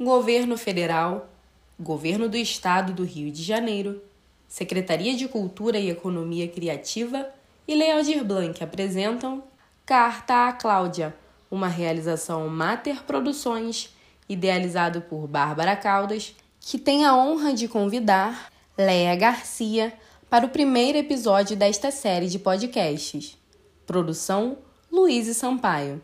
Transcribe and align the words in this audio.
Governo 0.00 0.56
Federal, 0.56 1.28
Governo 1.78 2.28
do 2.28 2.36
Estado 2.36 2.92
do 2.92 3.02
Rio 3.02 3.32
de 3.32 3.42
Janeiro, 3.42 4.00
Secretaria 4.46 5.16
de 5.16 5.26
Cultura 5.26 5.76
e 5.76 5.90
Economia 5.90 6.46
Criativa 6.46 7.28
e 7.66 7.74
Lealdir 7.74 8.24
Blanc 8.24 8.62
apresentam 8.62 9.42
Carta 9.84 10.46
à 10.46 10.52
Cláudia, 10.52 11.16
uma 11.50 11.66
realização 11.66 12.48
Mater 12.48 13.02
Produções, 13.02 13.92
idealizado 14.28 15.00
por 15.00 15.26
Bárbara 15.26 15.74
Caldas, 15.74 16.32
que 16.60 16.78
tem 16.78 17.04
a 17.04 17.16
honra 17.16 17.52
de 17.52 17.66
convidar 17.66 18.52
Léa 18.78 19.16
Garcia 19.16 19.92
para 20.30 20.46
o 20.46 20.50
primeiro 20.50 20.96
episódio 20.96 21.56
desta 21.56 21.90
série 21.90 22.28
de 22.28 22.38
podcasts. 22.38 23.36
Produção 23.84 24.58
Luiz 24.92 25.26
Sampaio. 25.36 26.00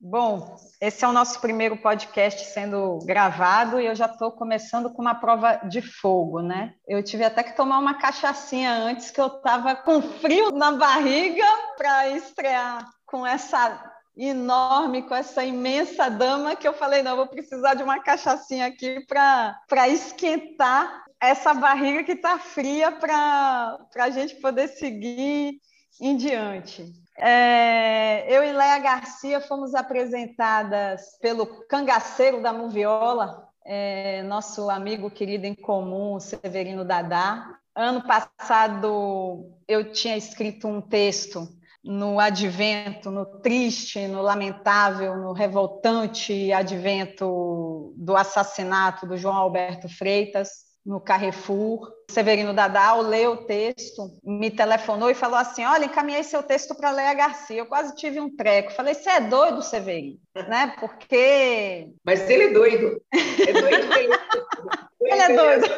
Bom, 0.00 0.56
esse 0.80 1.04
é 1.04 1.08
o 1.08 1.12
nosso 1.12 1.40
primeiro 1.40 1.76
podcast 1.76 2.52
sendo 2.52 3.00
gravado 3.04 3.80
e 3.80 3.86
eu 3.86 3.96
já 3.96 4.06
estou 4.06 4.30
começando 4.30 4.90
com 4.90 5.02
uma 5.02 5.16
prova 5.16 5.56
de 5.68 5.82
fogo, 5.82 6.40
né? 6.40 6.74
Eu 6.86 7.02
tive 7.02 7.24
até 7.24 7.42
que 7.42 7.56
tomar 7.56 7.80
uma 7.80 7.94
cachaçinha 7.94 8.72
antes, 8.72 9.10
que 9.10 9.20
eu 9.20 9.26
estava 9.26 9.74
com 9.74 10.00
frio 10.00 10.52
na 10.52 10.70
barriga 10.70 11.44
para 11.76 12.10
estrear 12.10 12.88
com 13.04 13.26
essa 13.26 13.92
enorme, 14.16 15.02
com 15.02 15.16
essa 15.16 15.44
imensa 15.44 16.08
dama, 16.08 16.54
que 16.54 16.68
eu 16.68 16.74
falei: 16.74 17.02
não, 17.02 17.16
vou 17.16 17.26
precisar 17.26 17.74
de 17.74 17.82
uma 17.82 18.00
cachaçinha 18.00 18.66
aqui 18.66 19.04
para 19.04 19.88
esquentar 19.88 21.06
essa 21.20 21.52
barriga 21.52 22.04
que 22.04 22.12
está 22.12 22.38
fria 22.38 22.92
para 22.92 23.78
a 23.96 24.10
gente 24.10 24.36
poder 24.36 24.68
seguir 24.68 25.60
em 26.00 26.16
diante. 26.16 26.86
É, 27.20 28.32
eu 28.32 28.44
e 28.44 28.52
Léa 28.52 28.78
Garcia 28.78 29.40
fomos 29.40 29.74
apresentadas 29.74 31.18
pelo 31.20 31.46
cangaceiro 31.66 32.40
da 32.40 32.52
Moviola, 32.52 33.48
é, 33.64 34.22
nosso 34.22 34.70
amigo 34.70 35.10
querido 35.10 35.44
em 35.44 35.54
comum, 35.54 36.20
Severino 36.20 36.84
Dadá. 36.84 37.58
Ano 37.74 38.06
passado 38.06 39.52
eu 39.66 39.90
tinha 39.92 40.16
escrito 40.16 40.68
um 40.68 40.80
texto 40.80 41.48
no 41.82 42.20
advento, 42.20 43.10
no 43.10 43.26
triste, 43.40 44.06
no 44.06 44.22
lamentável, 44.22 45.16
no 45.16 45.32
revoltante 45.32 46.52
advento 46.52 47.92
do 47.96 48.16
assassinato 48.16 49.06
do 49.06 49.16
João 49.16 49.36
Alberto 49.36 49.88
Freitas 49.88 50.67
no 50.88 50.98
Carrefour. 50.98 51.92
Severino 52.10 52.54
Dadal 52.54 53.02
leu 53.02 53.32
o 53.32 53.44
texto, 53.44 54.10
me 54.24 54.50
telefonou 54.50 55.10
e 55.10 55.14
falou 55.14 55.36
assim: 55.36 55.62
Olha, 55.62 55.84
encaminhei 55.84 56.22
seu 56.22 56.42
texto 56.42 56.74
para 56.74 56.90
Leia 56.90 57.12
Garcia. 57.12 57.58
Eu 57.58 57.66
quase 57.66 57.94
tive 57.94 58.18
um 58.18 58.34
treco. 58.34 58.72
Falei: 58.72 58.94
Você 58.94 59.10
é 59.10 59.20
doido, 59.20 59.60
Severino? 59.60 60.18
né? 60.48 60.74
Porque. 60.80 61.90
Mas 62.02 62.28
ele 62.30 62.44
é 62.44 62.52
doido. 62.52 63.02
É 63.12 63.52
doido 63.52 63.92
ele... 63.94 64.14
ele 65.02 65.20
é 65.20 65.36
doido. 65.36 65.68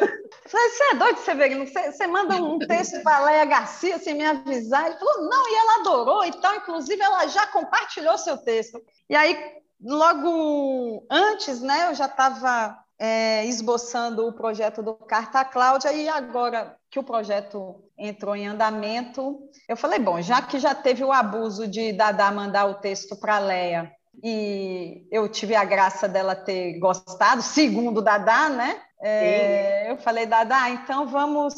Falei: 0.47 0.69
Você 0.69 0.83
é 0.83 0.95
doido, 0.95 1.17
Severino? 1.17 1.67
Você, 1.67 1.91
você 1.91 2.07
manda 2.07 2.35
um 2.35 2.57
texto 2.59 3.03
para 3.03 3.25
Leia 3.25 3.43
Garcia 3.43 3.99
sem 3.99 4.13
me 4.13 4.23
avisar? 4.23 4.85
Ele 4.85 4.97
falou: 4.97 5.29
Não, 5.29 5.49
e 5.49 5.55
ela 5.55 5.79
adorou, 5.81 6.23
então, 6.23 6.55
inclusive, 6.55 7.01
ela 7.01 7.27
já 7.27 7.45
compartilhou 7.47 8.17
seu 8.17 8.37
texto. 8.37 8.81
E 9.09 9.15
aí, 9.15 9.37
logo 9.83 11.05
antes, 11.11 11.61
né, 11.61 11.89
eu 11.89 11.95
já 11.95 12.05
estava 12.05 12.79
é, 13.03 13.43
esboçando 13.47 14.27
o 14.27 14.31
projeto 14.31 14.83
do 14.83 14.93
Carta 14.93 15.43
Cláudia 15.43 15.91
e 15.91 16.07
agora 16.07 16.77
que 16.87 16.99
o 16.99 17.03
projeto 17.03 17.83
entrou 17.97 18.35
em 18.35 18.47
andamento, 18.47 19.39
eu 19.67 19.75
falei, 19.75 19.97
bom, 19.97 20.21
já 20.21 20.39
que 20.39 20.59
já 20.59 20.75
teve 20.75 21.03
o 21.03 21.11
abuso 21.11 21.67
de 21.67 21.93
Dadá 21.93 22.31
mandar 22.31 22.67
o 22.67 22.75
texto 22.75 23.19
para 23.19 23.37
a 23.37 23.39
Leia 23.39 23.91
e 24.23 25.07
eu 25.11 25.27
tive 25.27 25.55
a 25.55 25.65
graça 25.65 26.07
dela 26.07 26.35
ter 26.35 26.77
gostado, 26.77 27.41
segundo 27.41 28.03
Dadá, 28.03 28.49
né? 28.49 28.79
É, 29.01 29.89
eu 29.89 29.97
falei, 29.97 30.27
Dadá, 30.27 30.69
então 30.69 31.07
vamos 31.07 31.55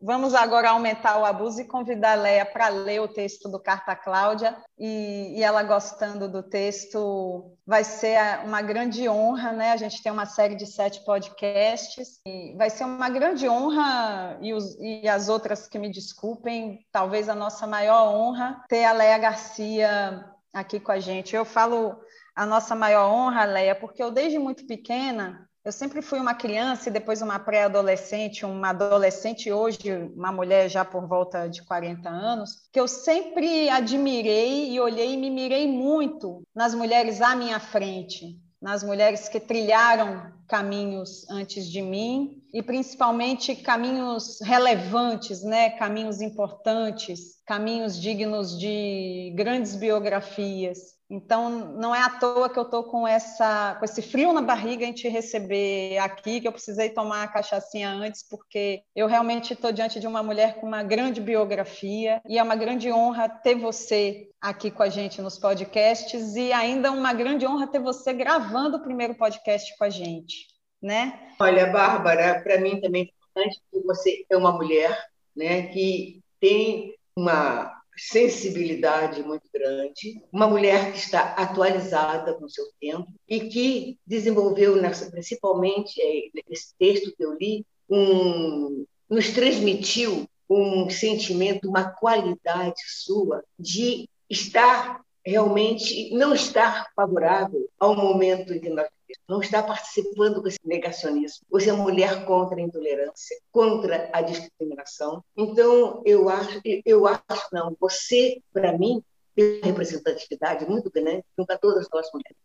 Vamos 0.00 0.34
agora 0.34 0.70
aumentar 0.70 1.18
o 1.18 1.24
abuso 1.24 1.60
e 1.60 1.64
convidar 1.64 2.12
a 2.12 2.20
Leia 2.20 2.44
para 2.44 2.68
ler 2.68 3.00
o 3.00 3.08
texto 3.08 3.48
do 3.48 3.58
Carta 3.58 3.96
Cláudia. 3.96 4.56
E, 4.78 5.38
e, 5.38 5.42
ela 5.42 5.62
gostando 5.62 6.28
do 6.28 6.42
texto, 6.42 7.56
vai 7.66 7.82
ser 7.82 8.18
uma 8.44 8.60
grande 8.60 9.08
honra, 9.08 9.52
né? 9.52 9.72
A 9.72 9.76
gente 9.76 10.02
tem 10.02 10.12
uma 10.12 10.26
série 10.26 10.54
de 10.54 10.66
sete 10.66 11.02
podcasts. 11.04 12.20
E 12.26 12.54
vai 12.56 12.68
ser 12.68 12.84
uma 12.84 13.08
grande 13.08 13.48
honra, 13.48 14.38
e, 14.42 14.52
os, 14.52 14.76
e 14.78 15.08
as 15.08 15.30
outras 15.30 15.66
que 15.66 15.78
me 15.78 15.90
desculpem, 15.90 16.86
talvez 16.92 17.28
a 17.28 17.34
nossa 17.34 17.66
maior 17.66 18.14
honra, 18.14 18.62
ter 18.68 18.84
a 18.84 18.92
Leia 18.92 19.16
Garcia 19.16 20.24
aqui 20.52 20.78
com 20.78 20.92
a 20.92 21.00
gente. 21.00 21.34
Eu 21.34 21.46
falo 21.46 21.98
a 22.34 22.44
nossa 22.44 22.74
maior 22.74 23.10
honra, 23.10 23.44
Leia, 23.44 23.74
porque 23.74 24.02
eu, 24.02 24.10
desde 24.10 24.38
muito 24.38 24.66
pequena, 24.66 25.45
eu 25.66 25.72
sempre 25.72 26.00
fui 26.00 26.20
uma 26.20 26.32
criança 26.32 26.88
e 26.88 26.92
depois 26.92 27.20
uma 27.20 27.40
pré-adolescente, 27.40 28.46
uma 28.46 28.70
adolescente, 28.70 29.50
hoje 29.50 29.80
uma 30.14 30.30
mulher 30.30 30.68
já 30.68 30.84
por 30.84 31.08
volta 31.08 31.48
de 31.48 31.60
40 31.64 32.08
anos, 32.08 32.68
que 32.72 32.78
eu 32.78 32.86
sempre 32.86 33.68
admirei 33.68 34.70
e 34.70 34.78
olhei 34.78 35.14
e 35.14 35.16
me 35.16 35.28
mirei 35.28 35.66
muito 35.66 36.44
nas 36.54 36.72
mulheres 36.72 37.20
à 37.20 37.34
minha 37.34 37.58
frente, 37.58 38.40
nas 38.62 38.84
mulheres 38.84 39.28
que 39.28 39.40
trilharam 39.40 40.32
caminhos 40.46 41.28
antes 41.28 41.68
de 41.68 41.82
mim 41.82 42.40
e 42.56 42.62
principalmente 42.62 43.54
caminhos 43.54 44.40
relevantes, 44.40 45.42
né? 45.42 45.68
Caminhos 45.68 46.22
importantes, 46.22 47.42
caminhos 47.44 48.00
dignos 48.00 48.58
de 48.58 49.30
grandes 49.36 49.76
biografias. 49.76 50.96
Então, 51.10 51.50
não 51.50 51.94
é 51.94 52.00
à 52.00 52.08
toa 52.08 52.48
que 52.48 52.58
eu 52.58 52.62
estou 52.62 52.84
com, 52.84 53.06
essa, 53.06 53.76
com 53.78 53.84
esse 53.84 54.00
frio 54.00 54.32
na 54.32 54.40
barriga 54.40 54.86
em 54.86 54.94
te 54.94 55.06
receber 55.06 55.98
aqui, 55.98 56.40
que 56.40 56.48
eu 56.48 56.52
precisei 56.52 56.88
tomar 56.88 57.24
a 57.24 57.28
cachaçinha 57.28 57.90
antes, 57.90 58.26
porque 58.26 58.80
eu 58.94 59.06
realmente 59.06 59.52
estou 59.52 59.70
diante 59.70 60.00
de 60.00 60.06
uma 60.06 60.22
mulher 60.22 60.58
com 60.58 60.66
uma 60.66 60.82
grande 60.82 61.20
biografia 61.20 62.22
e 62.26 62.38
é 62.38 62.42
uma 62.42 62.56
grande 62.56 62.90
honra 62.90 63.28
ter 63.28 63.54
você 63.54 64.30
aqui 64.40 64.70
com 64.70 64.82
a 64.82 64.88
gente 64.88 65.20
nos 65.20 65.38
podcasts 65.38 66.34
e 66.34 66.50
ainda 66.54 66.90
uma 66.90 67.12
grande 67.12 67.46
honra 67.46 67.66
ter 67.66 67.80
você 67.80 68.14
gravando 68.14 68.78
o 68.78 68.82
primeiro 68.82 69.14
podcast 69.14 69.76
com 69.76 69.84
a 69.84 69.90
gente, 69.90 70.55
né? 70.86 71.32
Olha, 71.40 71.66
Bárbara, 71.66 72.40
para 72.40 72.60
mim 72.60 72.80
também 72.80 73.02
é 73.02 73.04
importante 73.06 73.60
que 73.70 73.80
você 73.80 74.24
é 74.30 74.36
uma 74.36 74.52
mulher 74.52 74.96
né, 75.34 75.66
que 75.66 76.22
tem 76.40 76.94
uma 77.16 77.74
sensibilidade 77.98 79.22
muito 79.22 79.48
grande, 79.52 80.22
uma 80.32 80.46
mulher 80.46 80.92
que 80.92 80.98
está 80.98 81.32
atualizada 81.32 82.34
com 82.34 82.48
seu 82.48 82.66
tempo 82.80 83.08
e 83.28 83.40
que 83.48 83.98
desenvolveu, 84.06 84.76
nessa, 84.80 85.10
principalmente 85.10 86.00
é, 86.00 86.28
nesse 86.48 86.74
texto 86.78 87.14
que 87.16 87.24
eu 87.24 87.34
li, 87.34 87.66
um, 87.90 88.86
nos 89.10 89.30
transmitiu 89.30 90.28
um 90.48 90.88
sentimento, 90.88 91.68
uma 91.68 91.90
qualidade 91.90 92.80
sua 92.86 93.42
de 93.58 94.08
estar 94.30 95.00
realmente, 95.24 96.14
não 96.14 96.32
estar 96.32 96.86
favorável 96.94 97.68
ao 97.80 97.96
momento 97.96 98.52
em 98.52 98.60
que 98.60 98.68
nós 98.68 98.86
não 99.28 99.40
está 99.40 99.62
participando 99.62 100.40
com 100.40 100.48
esse 100.48 100.58
negacionismo. 100.64 101.44
Você 101.50 101.70
é 101.70 101.72
mulher 101.72 102.24
contra 102.24 102.56
a 102.56 102.60
intolerância, 102.60 103.36
contra 103.50 104.10
a 104.12 104.22
discriminação. 104.22 105.24
Então, 105.36 106.02
eu 106.04 106.28
acho, 106.28 106.60
eu 106.84 107.06
acho 107.06 107.48
não, 107.52 107.76
você, 107.80 108.40
para 108.52 108.76
mim, 108.76 109.02
tem 109.34 109.58
uma 109.58 109.66
representatividade 109.66 110.66
muito 110.66 110.90
grande 110.90 111.24
junto 111.38 111.50
a 111.50 111.58
todas 111.58 111.86
nós 111.92 112.08
mulheres. 112.12 112.36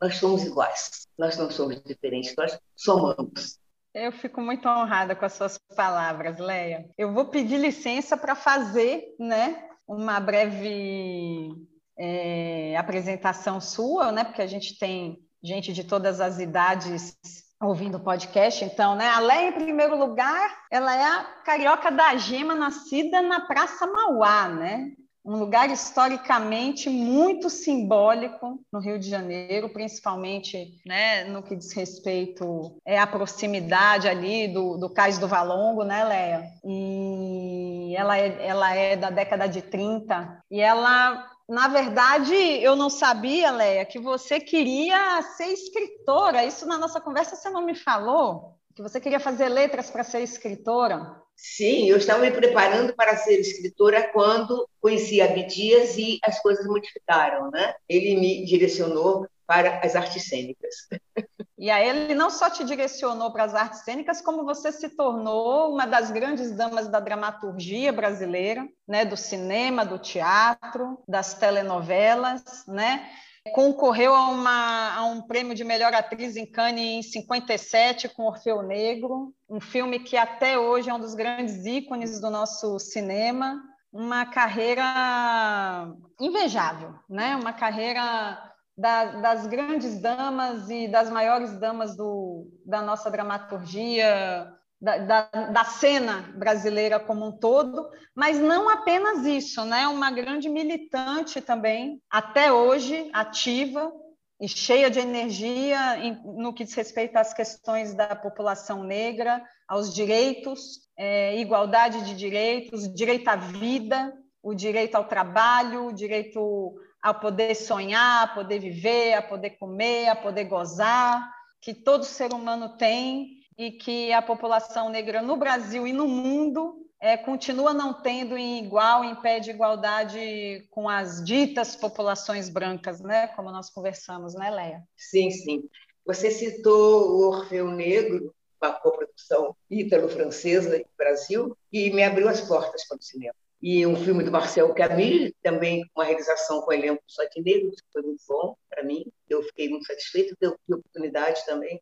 Nós 0.00 0.16
somos 0.16 0.44
iguais, 0.44 1.06
nós 1.18 1.36
não 1.36 1.50
somos 1.50 1.82
diferentes, 1.82 2.34
nós 2.36 2.58
somamos. 2.76 3.58
Eu 3.92 4.12
fico 4.12 4.40
muito 4.40 4.68
honrada 4.68 5.16
com 5.16 5.24
as 5.24 5.32
suas 5.32 5.58
palavras, 5.74 6.38
Leia. 6.38 6.88
Eu 6.96 7.12
vou 7.12 7.26
pedir 7.26 7.58
licença 7.58 8.16
para 8.16 8.34
fazer 8.36 9.14
né, 9.18 9.68
uma 9.86 10.20
breve 10.20 11.50
é, 11.98 12.76
apresentação 12.76 13.60
sua, 13.60 14.12
né, 14.12 14.24
porque 14.24 14.42
a 14.42 14.46
gente 14.46 14.78
tem 14.78 15.18
gente 15.42 15.72
de 15.72 15.84
todas 15.84 16.20
as 16.20 16.38
idades 16.38 17.16
ouvindo 17.60 17.96
o 17.96 18.00
podcast, 18.00 18.64
então, 18.64 18.94
né? 18.94 19.08
A 19.08 19.18
Leia, 19.18 19.48
em 19.48 19.52
primeiro 19.52 19.98
lugar, 19.98 20.64
ela 20.70 20.94
é 20.94 21.04
a 21.04 21.24
carioca 21.44 21.90
da 21.90 22.16
gema, 22.16 22.54
nascida 22.54 23.20
na 23.20 23.40
Praça 23.40 23.86
Mauá, 23.86 24.48
né? 24.48 24.92
Um 25.24 25.36
lugar 25.36 25.68
historicamente 25.68 26.88
muito 26.88 27.50
simbólico 27.50 28.60
no 28.72 28.78
Rio 28.78 28.98
de 28.98 29.10
Janeiro, 29.10 29.68
principalmente 29.68 30.80
né, 30.86 31.24
no 31.24 31.42
que 31.42 31.54
diz 31.54 31.72
respeito 31.72 32.78
é, 32.86 32.98
à 32.98 33.06
proximidade 33.06 34.08
ali 34.08 34.48
do, 34.48 34.78
do 34.78 34.88
Cais 34.88 35.18
do 35.18 35.28
Valongo, 35.28 35.84
né, 35.84 36.02
Leia? 36.04 36.44
E 36.64 37.94
ela 37.94 38.16
é, 38.16 38.46
ela 38.46 38.74
é 38.74 38.96
da 38.96 39.10
década 39.10 39.46
de 39.46 39.60
30 39.60 40.44
e 40.50 40.60
ela 40.60 41.28
na 41.48 41.66
verdade, 41.66 42.34
eu 42.34 42.76
não 42.76 42.90
sabia, 42.90 43.50
Leia, 43.50 43.86
que 43.86 43.98
você 43.98 44.38
queria 44.38 45.22
ser 45.36 45.46
escritora. 45.46 46.44
Isso 46.44 46.66
na 46.66 46.76
nossa 46.76 47.00
conversa 47.00 47.34
você 47.34 47.48
não 47.48 47.64
me 47.64 47.74
falou? 47.74 48.54
Que 48.76 48.82
você 48.82 49.00
queria 49.00 49.18
fazer 49.18 49.48
letras 49.48 49.90
para 49.90 50.04
ser 50.04 50.20
escritora? 50.20 51.22
Sim, 51.34 51.88
eu 51.88 51.96
estava 51.96 52.20
me 52.20 52.30
preparando 52.30 52.92
para 52.94 53.16
ser 53.16 53.40
escritora 53.40 54.10
quando 54.12 54.68
conheci 54.80 55.22
Abdias 55.22 55.96
e 55.96 56.18
as 56.22 56.38
coisas 56.42 56.66
modificaram, 56.66 57.50
né? 57.50 57.74
Ele 57.88 58.20
me 58.20 58.44
direcionou 58.44 59.26
para 59.46 59.80
as 59.82 59.96
artes 59.96 60.28
cênicas. 60.28 60.74
E 61.58 61.70
aí 61.70 61.88
ele 61.88 62.14
não 62.14 62.30
só 62.30 62.48
te 62.48 62.62
direcionou 62.62 63.32
para 63.32 63.42
as 63.42 63.54
artes 63.54 63.80
cênicas, 63.80 64.20
como 64.20 64.44
você 64.44 64.70
se 64.70 64.90
tornou 64.90 65.72
uma 65.72 65.86
das 65.86 66.10
grandes 66.10 66.56
damas 66.56 66.86
da 66.86 67.00
dramaturgia 67.00 67.92
brasileira, 67.92 68.64
né, 68.86 69.04
do 69.04 69.16
cinema, 69.16 69.84
do 69.84 69.98
teatro, 69.98 71.02
das 71.08 71.34
telenovelas, 71.34 72.64
né? 72.68 73.10
Concorreu 73.52 74.14
a, 74.14 74.28
uma, 74.28 74.94
a 74.94 75.04
um 75.06 75.22
prêmio 75.22 75.54
de 75.54 75.64
melhor 75.64 75.92
atriz 75.94 76.36
em 76.36 76.46
Cannes 76.46 76.78
em 76.78 77.02
57 77.02 78.08
com 78.10 78.24
Orfeu 78.24 78.62
Negro, 78.62 79.34
um 79.48 79.60
filme 79.60 79.98
que 79.98 80.16
até 80.16 80.58
hoje 80.58 80.90
é 80.90 80.94
um 80.94 81.00
dos 81.00 81.14
grandes 81.14 81.64
ícones 81.66 82.20
do 82.20 82.30
nosso 82.30 82.78
cinema, 82.78 83.60
uma 83.92 84.26
carreira 84.26 85.92
invejável, 86.20 86.94
né? 87.08 87.36
Uma 87.36 87.52
carreira 87.52 88.47
da, 88.78 89.06
das 89.20 89.46
grandes 89.48 90.00
damas 90.00 90.70
e 90.70 90.86
das 90.86 91.10
maiores 91.10 91.58
damas 91.58 91.96
do, 91.96 92.48
da 92.64 92.80
nossa 92.80 93.10
dramaturgia, 93.10 94.54
da, 94.80 94.98
da, 94.98 95.22
da, 95.24 95.64
cena 95.64 96.32
brasileira 96.36 97.00
como 97.00 97.26
um 97.26 97.32
todo, 97.32 97.90
mas 98.14 98.38
não 98.38 98.68
apenas 98.68 99.26
isso, 99.26 99.64
né? 99.64 99.88
Uma 99.88 100.12
grande 100.12 100.48
militante 100.48 101.40
também, 101.40 102.00
até 102.08 102.52
hoje, 102.52 103.10
ativa 103.12 103.92
e 104.40 104.46
cheia 104.46 104.88
de 104.88 105.00
energia 105.00 105.98
em, 105.98 106.22
no 106.24 106.54
que 106.54 106.62
diz 106.62 106.74
respeito 106.74 107.16
às 107.16 107.34
questões 107.34 107.92
da 107.94 108.14
população 108.14 108.84
negra, 108.84 109.42
aos 109.66 109.92
direitos, 109.92 110.78
é, 110.96 111.36
igualdade 111.40 112.04
de 112.04 112.14
direitos, 112.14 112.94
direito 112.94 113.26
à 113.26 113.34
vida, 113.34 114.14
o 114.40 114.54
direito 114.54 114.94
ao 114.94 115.08
trabalho, 115.08 115.86
o 115.86 115.92
direito 115.92 116.78
a 117.02 117.14
poder 117.14 117.54
sonhar, 117.54 118.24
a 118.24 118.28
poder 118.28 118.58
viver, 118.58 119.14
a 119.14 119.22
poder 119.22 119.50
comer, 119.50 120.08
a 120.08 120.16
poder 120.16 120.44
gozar, 120.44 121.32
que 121.60 121.74
todo 121.74 122.04
ser 122.04 122.32
humano 122.32 122.76
tem 122.76 123.38
e 123.56 123.72
que 123.72 124.12
a 124.12 124.22
população 124.22 124.88
negra 124.88 125.22
no 125.22 125.36
Brasil 125.36 125.86
e 125.86 125.92
no 125.92 126.06
mundo 126.06 126.84
é, 127.00 127.16
continua 127.16 127.72
não 127.72 127.94
tendo 127.94 128.36
em 128.36 128.64
igual, 128.64 129.04
em 129.04 129.14
pé 129.16 129.38
de 129.38 129.50
igualdade 129.50 130.66
com 130.70 130.88
as 130.88 131.24
ditas 131.24 131.76
populações 131.76 132.48
brancas, 132.48 133.00
né? 133.00 133.28
Como 133.28 133.50
nós 133.50 133.70
conversamos, 133.70 134.34
né, 134.34 134.50
Leia? 134.50 134.82
Sim, 134.96 135.30
sim. 135.30 135.68
Você 136.04 136.30
citou 136.30 137.10
o 137.10 137.28
Orfeu 137.28 137.70
Negro, 137.70 138.34
uma 138.60 138.72
coprodução 138.72 139.54
ítalo-francesa 139.70 140.78
do 140.78 140.86
Brasil, 140.96 141.56
e 141.72 141.90
me 141.90 142.02
abriu 142.02 142.28
as 142.28 142.40
portas 142.40 142.86
para 142.86 142.98
o 142.98 143.02
cinema 143.02 143.34
e 143.60 143.84
um 143.86 143.96
filme 143.96 144.22
do 144.22 144.30
Marcel 144.30 144.72
Camus, 144.72 145.32
também 145.42 145.84
uma 145.94 146.04
realização 146.04 146.60
com 146.62 146.72
elenco 146.72 147.02
só 147.06 147.24
de 147.24 147.42
negros, 147.42 147.80
que 147.80 147.92
foi 147.92 148.02
muito 148.02 148.22
bom 148.28 148.56
para 148.70 148.84
mim. 148.84 149.04
Eu 149.28 149.42
fiquei 149.42 149.68
muito 149.68 149.86
satisfeito, 149.86 150.36
deu 150.40 150.56
oportunidade 150.68 151.44
também, 151.44 151.80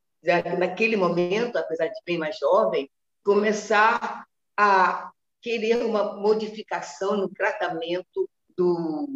naquele 0.59 0.97
momento, 0.97 1.57
apesar 1.57 1.87
de 1.87 2.01
bem 2.05 2.19
mais 2.19 2.39
jovem, 2.39 2.91
começar 3.23 4.25
a 4.57 5.11
querer 5.43 5.85
uma 5.85 6.17
modificação 6.17 7.17
no 7.17 7.29
tratamento 7.29 8.29
do, 8.57 9.07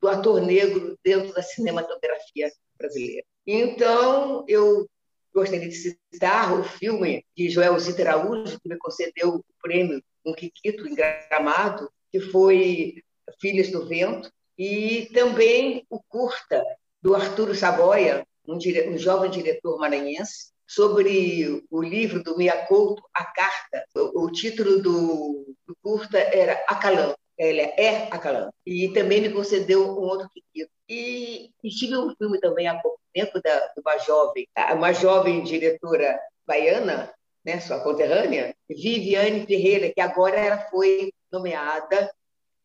do 0.00 0.08
ator 0.08 0.40
negro 0.40 0.98
dentro 1.04 1.32
da 1.32 1.42
cinematografia 1.42 2.50
brasileira. 2.76 3.24
Então, 3.46 4.44
eu 4.48 4.86
gostaria 5.32 5.68
de 5.68 5.74
citar 5.74 6.58
o 6.58 6.64
filme 6.64 7.24
de 7.36 7.48
Joel 7.48 7.78
Zita 7.78 8.02
Araújo, 8.02 8.58
que 8.60 8.68
me 8.68 8.76
concedeu 8.76 9.36
o 9.36 9.44
prêmio 9.62 10.02
Um 10.24 10.34
Quiquito 10.34 10.86
em 10.86 10.94
Gramado, 10.94 11.90
que 12.10 12.20
foi 12.20 13.02
Filhas 13.40 13.70
do 13.70 13.86
Vento, 13.86 14.30
e 14.56 15.08
também 15.14 15.84
o 15.88 16.00
curta 16.08 16.64
do 17.00 17.14
Arturo 17.14 17.54
Saboia, 17.54 18.26
um, 18.46 18.58
dire... 18.58 18.88
um 18.88 18.98
jovem 18.98 19.30
diretor 19.30 19.78
maranhense, 19.78 20.50
sobre 20.66 21.64
o 21.70 21.82
livro 21.82 22.22
do 22.22 22.36
Mia 22.36 22.66
Couto, 22.66 23.02
A 23.14 23.24
Carta. 23.24 23.84
O, 23.94 24.24
o 24.24 24.30
título 24.30 24.82
do, 24.82 25.54
do, 25.66 25.76
curta 25.82 26.18
era 26.18 26.62
Acalã. 26.68 27.14
Ela 27.38 27.62
é 27.62 28.08
Acalã. 28.10 28.50
E 28.66 28.92
também 28.92 29.22
me 29.22 29.30
concedeu 29.30 29.82
um 29.82 30.02
outro 30.02 30.28
querido. 30.28 30.70
E, 30.86 31.50
e 31.62 31.70
tive 31.70 31.96
um 31.96 32.14
filme 32.16 32.38
também 32.38 32.68
há 32.68 32.78
pouco 32.78 32.98
tempo 33.14 33.40
da, 33.42 33.58
de 33.58 33.80
uma 33.80 33.98
jovem, 33.98 34.46
uma 34.74 34.92
jovem 34.92 35.42
diretora 35.42 36.18
baiana, 36.46 37.12
né, 37.44 37.60
sua 37.60 37.80
conterrânea, 37.80 38.54
Viviane 38.68 39.46
Ferreira, 39.46 39.92
que 39.92 40.00
agora 40.00 40.36
ela 40.36 40.58
foi 40.70 41.12
nomeada 41.30 42.12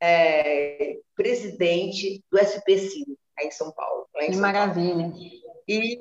é, 0.01 0.98
presidente 1.15 2.24
do 2.31 2.38
SPCI, 2.38 3.18
aí 3.38 3.48
em 3.48 3.51
São 3.51 3.71
Paulo. 3.71 4.07
que 4.13 4.36
maravilha. 4.36 5.10
Paulo. 5.10 5.44
E 5.65 5.98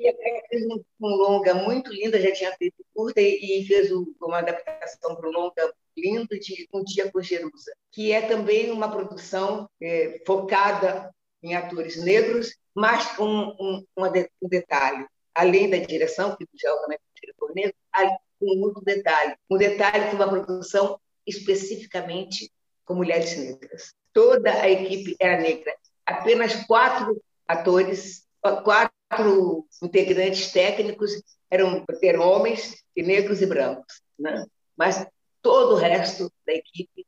fez 0.49 0.65
um, 0.65 0.83
um, 1.01 1.15
longa 1.15 1.53
muito 1.53 1.91
linda, 1.91 2.19
já 2.19 2.33
tinha 2.33 2.51
feito 2.57 2.75
curta 2.93 3.21
e, 3.21 3.61
e 3.61 3.65
fez 3.65 3.89
uma 4.21 4.39
adaptação 4.39 5.15
para 5.15 5.29
um 5.29 5.31
longa 5.31 5.73
lindo 5.97 6.37
de 6.37 6.67
Um 6.73 6.83
Dia 6.83 7.09
com 7.11 7.21
Jerusa, 7.21 7.71
que 7.91 8.11
é 8.11 8.21
também 8.21 8.71
uma 8.71 8.91
produção 8.91 9.69
é, 9.81 10.21
focada 10.25 11.13
em 11.41 11.55
atores 11.55 11.95
negros, 12.03 12.55
mas 12.75 13.05
com 13.15 13.25
um, 13.25 13.85
um, 13.97 14.05
um 14.41 14.47
detalhe. 14.49 15.05
Além 15.33 15.69
da 15.69 15.77
direção, 15.77 16.35
que 16.35 16.43
o 16.43 16.47
Gel 16.55 16.77
também 16.81 16.97
é 16.97 17.19
diretor 17.21 17.53
negro, 17.55 17.75
com 18.39 18.55
muito 18.55 18.81
detalhe. 18.81 19.35
Um 19.49 19.57
detalhe 19.57 20.09
que 20.09 20.15
uma 20.15 20.27
produção 20.27 20.99
especificamente 21.25 22.51
com 22.85 22.95
mulheres 22.95 23.37
negras. 23.37 23.93
Toda 24.11 24.51
a 24.51 24.69
equipe 24.69 25.15
era 25.19 25.41
negra. 25.41 25.73
Apenas 26.05 26.55
quatro 26.65 27.21
atores, 27.47 28.25
quatro 28.63 29.65
integrantes 29.81 30.51
técnicos 30.51 31.11
eram, 31.49 31.85
eram 32.01 32.21
homens, 32.21 32.83
e 32.95 33.03
negros 33.03 33.41
e 33.41 33.45
brancos. 33.45 34.01
Né? 34.17 34.45
Mas 34.77 35.05
todo 35.41 35.73
o 35.73 35.77
resto 35.77 36.31
da 36.45 36.53
equipe 36.53 37.05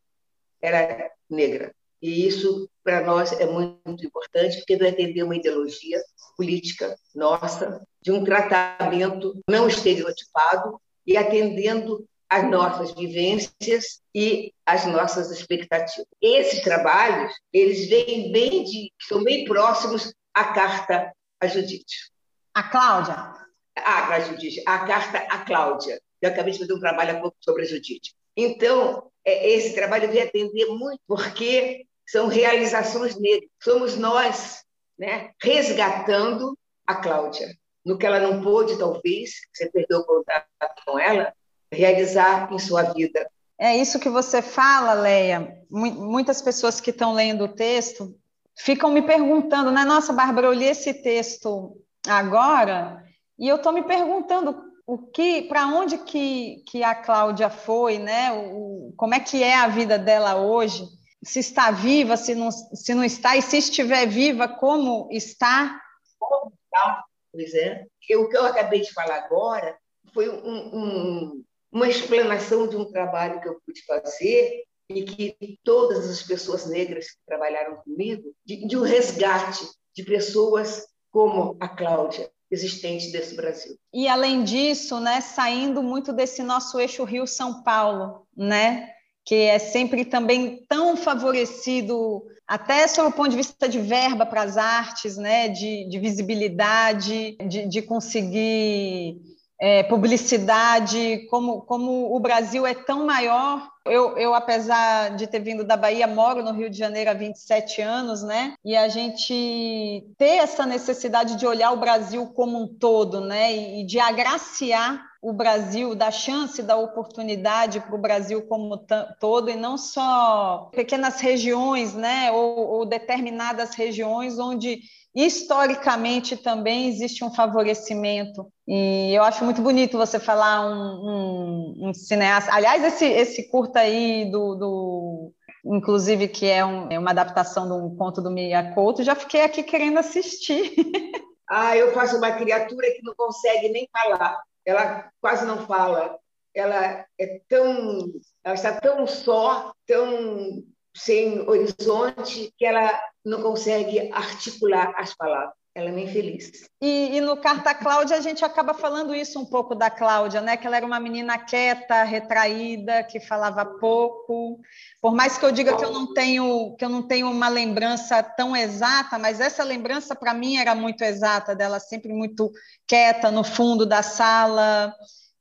era 0.62 1.12
negra. 1.30 1.74
E 2.02 2.28
isso, 2.28 2.70
para 2.84 3.02
nós, 3.02 3.32
é 3.34 3.46
muito 3.46 4.06
importante, 4.06 4.58
porque 4.58 4.78
vai 4.78 4.90
entender 4.90 5.24
uma 5.24 5.36
ideologia 5.36 6.00
política 6.38 6.96
nossa, 7.16 7.82
de 8.02 8.12
um 8.12 8.24
tratamento 8.24 9.42
não 9.50 9.68
estereotipado 9.68 10.80
e 11.08 11.18
atendendo 11.18 12.06
as 12.30 12.50
nossas 12.50 12.92
vivências 12.94 14.02
e 14.14 14.54
as 14.66 14.86
nossas 14.86 15.32
expectativas. 15.32 16.08
Esses 16.22 16.62
trabalhos, 16.62 17.34
eles 17.54 17.88
vêm 17.88 18.32
bem 18.32 18.64
de, 18.64 18.92
são 19.02 19.24
bem 19.24 19.46
próximos 19.46 20.14
à 20.34 20.46
carta 20.46 21.14
a 21.40 21.48
Judite. 21.48 22.12
A 22.54 22.64
Cláudia? 22.64 23.34
Ah, 23.78 24.08
a 24.08 24.20
Judite, 24.22 24.64
a 24.66 24.80
carta 24.86 25.18
a 25.30 25.40
Cláudia. 25.46 26.02
Eu 26.22 26.30
acabei 26.30 26.54
de 26.54 26.60
fazer 26.60 26.74
um 26.74 26.80
trabalho 26.80 27.18
há 27.18 27.22
pouco 27.22 27.38
sobre 27.40 27.64
a 27.64 27.66
Judite. 27.66 28.16
Então, 28.36 29.12
é, 29.24 29.50
esse 29.50 29.76
trabalho 29.76 30.12
vem 30.12 30.22
atender 30.22 30.66
muito, 30.68 31.00
porque 31.08 31.86
são 32.08 32.28
realizações 32.28 33.20
negras. 33.20 33.50
Somos 33.62 33.98
nós 33.98 34.64
né, 34.98 35.32
resgatando 35.42 36.58
a 36.86 36.96
Cláudia. 36.96 37.56
No 37.84 37.98
que 37.98 38.06
ela 38.06 38.20
não 38.20 38.42
pôde, 38.42 38.78
talvez, 38.80 39.42
você 39.54 39.70
perdeu 39.70 40.00
o 40.00 40.06
contato 40.06 40.48
com 40.86 40.98
ela, 40.98 41.34
realizar 41.76 42.52
em 42.52 42.60
sua 42.60 42.84
vida. 42.84 43.30
É 43.58 43.76
isso 43.76 44.00
que 44.00 44.10
você 44.10 44.42
fala, 44.42 44.94
Leia. 44.94 45.58
Muitas 45.70 46.42
pessoas 46.42 46.82
que 46.82 46.90
estão 46.90 47.14
lendo 47.14 47.46
o 47.46 47.54
texto 47.54 48.16
ficam 48.58 48.92
me 48.92 49.02
perguntando, 49.02 49.72
né? 49.72 49.84
Nossa, 49.86 50.14
Bárbara, 50.14 50.48
eu 50.48 50.54
li 50.54 50.66
esse 50.66 50.94
texto 50.94 51.78
agora 52.08 53.04
e 53.38 53.48
eu 53.48 53.58
estou 53.58 53.72
me 53.72 53.84
perguntando 53.84 54.74
o 54.88 54.98
que, 54.98 55.44
para 55.44 55.68
onde 55.68 55.98
que, 55.98 56.64
que 56.68 56.84
a 56.84 56.94
Cláudia 56.94 57.50
foi, 57.50 57.98
né? 57.98 58.32
O, 58.32 58.94
como 58.96 59.16
é 59.16 59.20
que 59.20 59.44
é 59.44 59.56
a 59.56 59.68
vida 59.68 59.98
dela 59.98 60.36
hoje? 60.36 60.88
Se 61.24 61.40
está 61.40 61.72
viva, 61.72 62.18
se 62.18 62.36
não, 62.36 62.52
se 62.52 62.94
não 62.94 63.04
está, 63.04 63.36
e 63.36 63.42
se 63.42 63.58
estiver 63.58 64.06
viva, 64.06 64.48
como 64.48 65.08
está? 65.12 65.82
Como 66.20 66.54
está? 66.64 67.04
Pois 67.32 67.54
é. 67.56 67.86
O 68.16 68.30
que 68.30 68.38
eu 68.38 68.46
acabei 68.46 68.82
de 68.82 68.94
falar 68.94 69.16
agora 69.16 69.76
foi 70.14 70.30
um, 70.30 70.76
um, 70.78 71.44
uma 71.76 71.90
explanação 71.90 72.70
de 72.70 72.78
um 72.78 72.86
trabalho 72.86 73.42
que 73.42 73.50
eu 73.50 73.60
pude 73.66 73.84
fazer 73.86 74.64
e 74.90 75.04
que 75.04 75.60
todas 75.62 76.10
as 76.10 76.24
pessoas 76.24 76.66
negras 76.68 77.08
que 77.08 77.18
trabalharam 77.28 77.76
comigo, 77.84 78.34
de, 78.46 78.66
de 78.66 78.78
um 78.78 78.82
resgate 78.82 79.68
de 79.94 80.04
pessoas 80.04 80.86
como 81.12 81.58
a 81.60 81.68
Cláudia, 81.68 82.32
existente 82.50 83.12
desse 83.12 83.36
Brasil. 83.36 83.76
E 83.94 84.08
além 84.08 84.46
disso, 84.46 85.02
né, 85.02 85.20
saindo 85.20 85.84
muito 85.84 86.14
desse 86.14 86.42
nosso 86.44 86.80
eixo 86.80 87.04
Rio-São 87.04 87.62
Paulo, 87.62 88.26
né, 88.38 88.90
que 89.26 89.36
é 89.36 89.60
sempre 89.60 90.06
também 90.06 90.64
tão 90.70 90.96
favorecido, 90.96 92.24
até 92.48 92.88
sob 92.88 93.10
o 93.10 93.12
ponto 93.12 93.32
de 93.32 93.38
vista 93.38 93.68
de 93.68 93.80
verba 93.80 94.26
para 94.26 94.44
as 94.44 94.56
artes, 94.56 95.18
né, 95.18 95.50
de, 95.50 95.90
de 95.90 96.00
visibilidade, 96.00 97.36
de, 97.50 97.68
de 97.68 97.82
conseguir 97.82 99.35
é, 99.60 99.84
publicidade, 99.84 101.28
como, 101.30 101.62
como 101.62 102.16
o 102.16 102.20
Brasil 102.20 102.66
é 102.66 102.74
tão 102.74 103.06
maior. 103.06 103.70
Eu, 103.86 104.18
eu, 104.18 104.34
apesar 104.34 105.16
de 105.16 105.28
ter 105.28 105.40
vindo 105.40 105.64
da 105.64 105.78
Bahia, 105.78 106.08
moro 106.08 106.44
no 106.44 106.52
Rio 106.52 106.70
de 106.70 106.78
Janeiro 106.78 107.12
há 107.12 107.14
27 107.14 107.82
anos, 107.82 108.24
né? 108.24 108.56
E 108.66 108.76
a 108.76 108.88
gente 108.88 110.04
ter 110.18 110.38
essa 110.38 110.66
necessidade 110.66 111.36
de 111.36 111.46
olhar 111.46 111.72
o 111.72 111.80
Brasil 111.80 112.26
como 112.36 112.60
um 112.60 112.68
todo, 112.68 113.22
né? 113.22 113.56
E 113.56 113.86
de 113.86 114.00
agraciar 114.00 115.06
o 115.22 115.34
Brasil, 115.34 115.96
da 115.96 116.12
chance, 116.12 116.62
da 116.62 116.78
oportunidade 116.78 117.80
para 117.80 117.96
o 117.96 118.02
Brasil 118.02 118.44
como 118.44 118.78
todo, 119.20 119.50
e 119.50 119.56
não 119.56 119.76
só 119.76 120.70
pequenas 120.72 121.20
regiões, 121.20 121.96
né, 121.96 122.32
ou, 122.32 122.60
ou 122.60 122.86
determinadas 122.86 123.74
regiões 123.74 124.38
onde 124.38 124.82
historicamente 125.16 126.36
também 126.36 126.90
existe 126.90 127.24
um 127.24 127.34
favorecimento. 127.34 128.52
E 128.68 129.14
eu 129.16 129.24
acho 129.24 129.46
muito 129.46 129.62
bonito 129.62 129.98
você 129.98 130.20
falar 130.20 130.68
um, 130.68 130.74
um, 130.74 131.90
um 131.90 131.94
cineasta. 131.94 132.54
Aliás, 132.54 132.84
esse, 132.84 133.06
esse 133.06 133.50
curta 133.50 133.80
aí 133.80 134.30
do, 134.30 134.56
do 134.56 135.32
inclusive 135.66 136.28
que 136.28 136.46
é, 136.46 136.66
um, 136.66 136.92
é, 136.92 137.00
uma 137.00 137.12
adaptação 137.12 137.66
de 137.66 137.74
um 137.74 137.96
conto 137.96 138.22
do 138.22 138.30
Miyakoto, 138.30 139.04
já 139.04 139.16
fiquei 139.16 139.42
aqui 139.42 139.64
querendo 139.64 139.98
assistir. 139.98 140.74
Ah, 141.48 141.78
eu 141.78 141.94
faço 141.94 142.18
uma 142.18 142.32
criatura 142.32 142.88
que 142.88 143.04
não 143.04 143.14
consegue 143.16 143.70
nem 143.70 143.88
falar 143.94 144.36
ela 144.66 145.12
quase 145.22 145.46
não 145.46 145.66
fala, 145.66 146.18
ela 146.54 147.06
é 147.20 147.42
tão, 147.48 148.12
ela 148.44 148.56
está 148.56 148.80
tão 148.80 149.06
só, 149.06 149.72
tão 149.86 150.64
sem 150.96 151.48
horizonte 151.48 152.54
que 152.58 152.66
ela 152.66 152.92
não 153.24 153.42
consegue 153.42 154.12
articular 154.14 154.94
as 154.98 155.14
palavras. 155.14 155.54
Ela 155.78 155.90
é 155.90 155.92
meio 155.92 156.08
infeliz. 156.08 156.70
E, 156.82 157.18
e, 157.18 157.20
no 157.20 157.36
Carta 157.36 157.76
Cláudia 157.76 158.16
a 158.16 158.22
gente 158.22 158.46
acaba 158.46 158.74
falando 158.74 159.14
isso 159.14 159.38
um 159.38 159.46
pouco 159.46 159.76
da 159.76 159.90
Cláudia, 159.90 160.40
né? 160.40 160.56
Que 160.56 160.66
ela 160.66 160.78
era 160.78 160.86
uma 160.86 161.02
menina 161.02 161.38
quieta, 161.38 162.02
retraída, 162.04 163.04
que 163.04 163.20
falava 163.20 163.66
pouco. 163.66 164.62
Por 165.02 165.14
mais 165.14 165.38
que 165.38 165.44
eu 165.44 165.52
diga 165.52 165.76
que 165.76 165.84
eu 165.84 165.92
não 165.92 166.14
tenho 166.14 166.74
que 166.78 166.86
eu 166.86 166.88
não 166.88 167.04
tenho 167.04 167.30
uma 167.30 167.50
lembrança 167.50 168.24
tão 168.24 168.56
exata, 168.56 169.20
mas 169.20 169.42
essa 169.42 169.66
lembrança 169.66 170.16
para 170.16 170.34
mim 170.34 170.56
era 170.56 170.74
muito 170.74 171.04
exata 171.04 171.54
dela, 171.54 171.78
sempre 171.78 172.14
muito 172.14 172.50
quieta 172.88 173.30
no 173.30 173.44
fundo 173.44 173.86
da 173.86 174.02
sala 174.02 174.96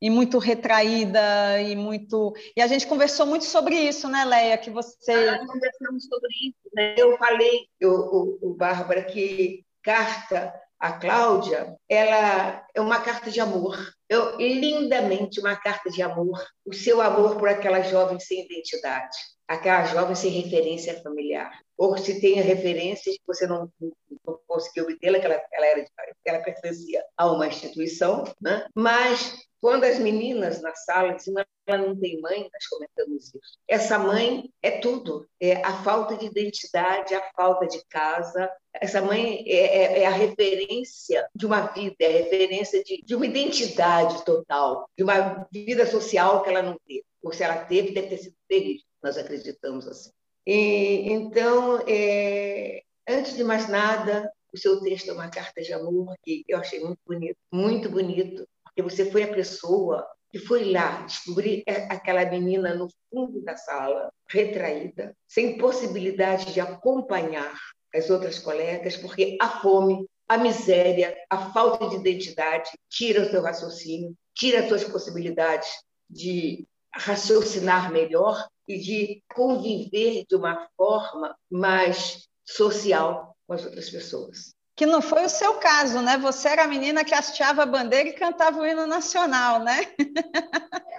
e 0.05 0.11
muito 0.11 0.37
retraída 0.37 1.59
e 1.63 1.75
muito 1.75 2.35
e 2.55 2.61
a 2.61 2.67
gente 2.67 2.87
conversou 2.87 3.25
muito 3.25 3.47
sobre 3.47 3.75
isso, 3.75 4.07
né, 4.07 4.23
Leia? 4.23 4.59
Que 4.59 4.69
você 4.69 5.13
ah, 5.13 5.39
conversamos 5.47 6.05
sobre 6.05 6.29
isso. 6.47 6.75
Né? 6.75 6.95
Eu 6.99 7.17
falei, 7.17 7.67
o, 7.83 8.51
o 8.51 8.55
Bárbara, 8.55 9.03
que 9.03 9.65
carta 9.83 10.53
a 10.79 10.93
Cláudia, 10.93 11.75
ela 11.89 12.67
é 12.75 12.81
uma 12.81 13.01
carta 13.01 13.31
de 13.31 13.41
amor. 13.41 13.79
Eu, 14.09 14.37
lindamente 14.37 15.41
uma 15.41 15.57
carta 15.57 15.91
de 15.91 16.03
amor. 16.03 16.45
O 16.65 16.73
seu 16.73 17.01
amor 17.01 17.37
por 17.37 17.49
aquela 17.49 17.81
jovem 17.81 18.21
sem 18.21 18.45
identidade, 18.45 19.17
aquela 19.49 19.85
jovem 19.85 20.15
sem 20.15 20.31
referência 20.31 21.01
familiar. 21.03 21.59
Ou 21.77 21.97
se 21.97 22.21
tem 22.21 22.35
referências 22.41 23.17
que 23.17 23.27
você 23.27 23.47
não, 23.47 23.71
não 23.81 24.39
conseguiu 24.47 24.85
obtê-la, 24.85 25.19
que 25.19 25.27
ela, 25.27 25.43
ela, 25.53 25.67
era, 25.67 25.85
ela 26.25 26.43
pertencia 26.43 27.03
a 27.17 27.31
uma 27.33 27.47
instituição, 27.47 28.25
né? 28.41 28.67
mas 28.75 29.35
quando 29.61 29.85
as 29.85 29.99
meninas 29.99 30.61
na 30.61 30.75
sala 30.75 31.15
diziam 31.15 31.43
ela 31.67 31.87
não 31.87 31.97
tem 31.99 32.21
mãe, 32.21 32.49
nós 32.53 32.67
comentamos 32.67 33.29
isso. 33.29 33.39
Essa 33.67 33.99
mãe 33.99 34.51
é 34.63 34.79
tudo. 34.79 35.27
É 35.41 35.57
a 35.65 35.83
falta 35.83 36.17
de 36.17 36.27
identidade, 36.27 37.15
a 37.15 37.31
falta 37.35 37.67
de 37.67 37.83
casa. 37.87 38.51
Essa 38.73 39.01
mãe 39.01 39.45
é, 39.47 39.57
é, 39.57 39.99
é 40.01 40.07
a 40.07 40.11
referência 40.11 41.27
de 41.35 41.47
uma 41.47 41.63
vida, 41.67 41.97
é 42.01 42.07
a 42.07 42.23
referência 42.25 42.83
de, 42.85 43.03
de, 43.03 43.15
uma 43.15 43.27
identidade 43.27 44.25
total, 44.25 44.89
de 44.97 45.05
uma 45.05 45.47
vida 45.51 45.87
social 45.87 46.43
que 46.43 46.51
ela 46.51 46.63
não 46.63 46.77
teve. 46.87 47.05
Ou 47.23 47.33
se 47.33 47.43
ela 47.43 47.65
teve, 47.65 47.93
deve 47.93 48.09
ter 48.09 48.19
sido 48.19 48.37
terrível. 48.49 48.85
Nós 49.03 49.17
acreditamos 49.17 49.87
assim. 49.89 50.11
E, 50.47 51.11
então, 51.11 51.83
é, 51.87 52.83
antes 53.09 53.35
de 53.35 53.43
mais 53.43 53.69
nada, 53.69 54.31
o 54.53 54.59
seu 54.59 54.81
texto 54.81 55.09
é 55.09 55.13
uma 55.13 55.31
carta 55.31 55.63
de 55.63 55.73
amor 55.73 56.15
que 56.23 56.45
eu 56.47 56.59
achei 56.59 56.81
muito 56.81 57.01
bonito, 57.07 57.37
muito 57.51 57.89
bonito 57.89 58.47
porque 58.75 58.83
você 58.83 59.09
foi 59.09 59.23
a 59.23 59.33
pessoa 59.33 60.05
que 60.35 60.41
foi 60.41 60.73
lá 60.73 61.03
descobrir 61.03 61.63
aquela 61.89 62.25
menina 62.25 62.75
no 62.75 62.89
fundo 63.09 63.41
da 63.43 63.57
sala, 63.57 64.13
retraída, 64.29 65.17
sem 65.29 65.57
possibilidade 65.57 66.53
de 66.53 66.59
acompanhar 66.61 67.57
as 67.95 68.11
outras 68.11 68.41
colegas, 68.41 68.97
porque 68.97 69.39
a 69.41 69.61
fome, 69.61 70.05
a 70.29 70.37
miséria, 70.37 71.17
a 71.31 71.53
falta 71.53 71.89
de 71.89 71.95
identidade 71.95 72.69
tira 72.91 73.23
o 73.23 73.31
seu 73.31 73.43
raciocínio, 73.43 74.13
tira 74.35 74.59
as 74.59 74.69
suas 74.69 74.83
possibilidades 74.83 75.69
de 76.11 76.67
raciocinar 76.93 77.93
melhor 77.93 78.45
e 78.67 78.81
de 78.81 79.23
conviver 79.33 80.25
de 80.29 80.35
uma 80.35 80.69
forma 80.77 81.33
mais 81.49 82.29
social 82.45 83.37
com 83.47 83.55
as 83.55 83.65
outras 83.65 83.89
pessoas 83.89 84.54
que 84.77 84.87
não 84.87 85.01
foi 85.01 85.25
o 85.25 85.29
seu 85.29 85.55
caso, 85.55 86.01
né? 86.03 86.19
Você 86.19 86.49
era 86.49 86.65
a 86.65 86.69
menina 86.69 87.05
que 87.05 87.15
hasteava 87.15 87.63
a 87.63 87.67
bandeira 87.67 88.09
e 88.09 88.13
cantava 88.13 88.61
o 88.61 88.67
hino 88.67 88.87
nacional, 88.87 89.61
né? 89.61 89.87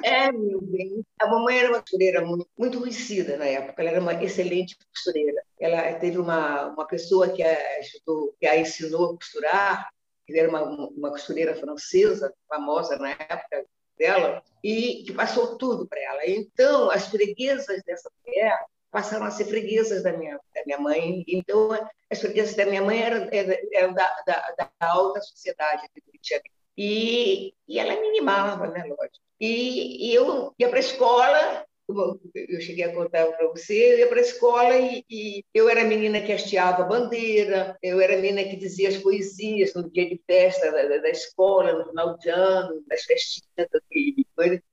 É, 0.03 0.31
meu 0.31 0.61
bem. 0.61 1.03
A 1.19 1.27
mamãe 1.27 1.57
era 1.57 1.69
uma 1.69 1.81
costureira 1.81 2.21
muito, 2.23 2.47
muito 2.57 2.79
conhecida 2.79 3.37
na 3.37 3.45
época, 3.45 3.81
ela 3.81 3.91
era 3.91 4.01
uma 4.01 4.13
excelente 4.23 4.77
costureira. 4.77 5.41
Ela 5.59 5.93
teve 5.95 6.17
uma, 6.17 6.67
uma 6.67 6.85
pessoa 6.85 7.29
que 7.29 7.43
a, 7.43 7.57
ajudou, 7.79 8.33
que 8.39 8.47
a 8.47 8.57
ensinou 8.57 9.11
a 9.11 9.15
costurar, 9.15 9.89
que 10.25 10.37
era 10.37 10.49
uma, 10.49 10.63
uma 10.63 11.09
costureira 11.09 11.55
francesa, 11.55 12.33
famosa 12.47 12.97
na 12.97 13.11
época 13.11 13.65
dela, 13.97 14.43
e 14.63 15.03
que 15.05 15.13
passou 15.13 15.57
tudo 15.57 15.87
para 15.87 15.99
ela. 15.99 16.21
Então, 16.25 16.89
as 16.89 17.07
freguesas 17.07 17.81
dessa 17.83 18.09
mulher 18.25 18.57
passaram 18.95 19.25
a 19.25 19.31
ser 19.31 19.43
freguesas 19.43 20.03
da 20.03 20.13
minha, 20.13 20.39
da 20.55 20.63
minha 20.65 20.79
mãe. 20.79 21.25
Então, 21.27 21.69
as 22.09 22.21
freguesas 22.21 22.55
da 22.55 22.65
minha 22.65 22.81
mãe 22.81 23.01
eram, 23.01 23.27
eram 23.73 23.93
da, 23.93 24.09
da, 24.25 24.55
da, 24.57 24.71
alta 24.79 25.19
sociedade 25.19 25.85
de. 25.93 26.41
E, 26.77 27.53
e 27.67 27.77
ela 27.77 27.99
me 27.99 28.07
animava, 28.07 28.67
né, 28.67 28.85
lógico. 28.85 29.25
E, 29.37 30.07
e 30.07 30.15
eu 30.15 30.53
ia 30.57 30.69
para 30.69 30.77
a 30.77 30.79
escola 30.79 31.65
eu 31.87 32.61
cheguei 32.61 32.83
a 32.83 32.93
contar 32.93 33.25
para 33.27 33.47
você, 33.47 33.93
eu 33.93 33.99
ia 33.99 34.07
para 34.07 34.17
a 34.17 34.21
escola 34.21 34.75
e, 34.77 35.05
e, 35.09 35.45
eu 35.53 35.69
era 35.69 35.81
a 35.81 35.85
menina 35.85 36.19
que 36.21 36.31
hasteava 36.31 36.83
a 36.83 36.85
bandeira, 36.85 37.77
eu 37.81 37.99
era 38.01 38.13
a 38.13 38.17
menina 38.17 38.43
que 38.43 38.55
dizia 38.55 38.89
as 38.89 38.97
poesias 38.97 39.73
no 39.75 39.89
dia 39.91 40.09
de 40.09 40.19
festa 40.25 40.71
da, 40.71 40.97
da 40.97 41.09
escola, 41.09 41.73
no 41.73 41.85
final 41.89 42.17
de 42.17 42.29
ano, 42.29 42.83
das 42.87 43.03
festinhas, 43.03 43.69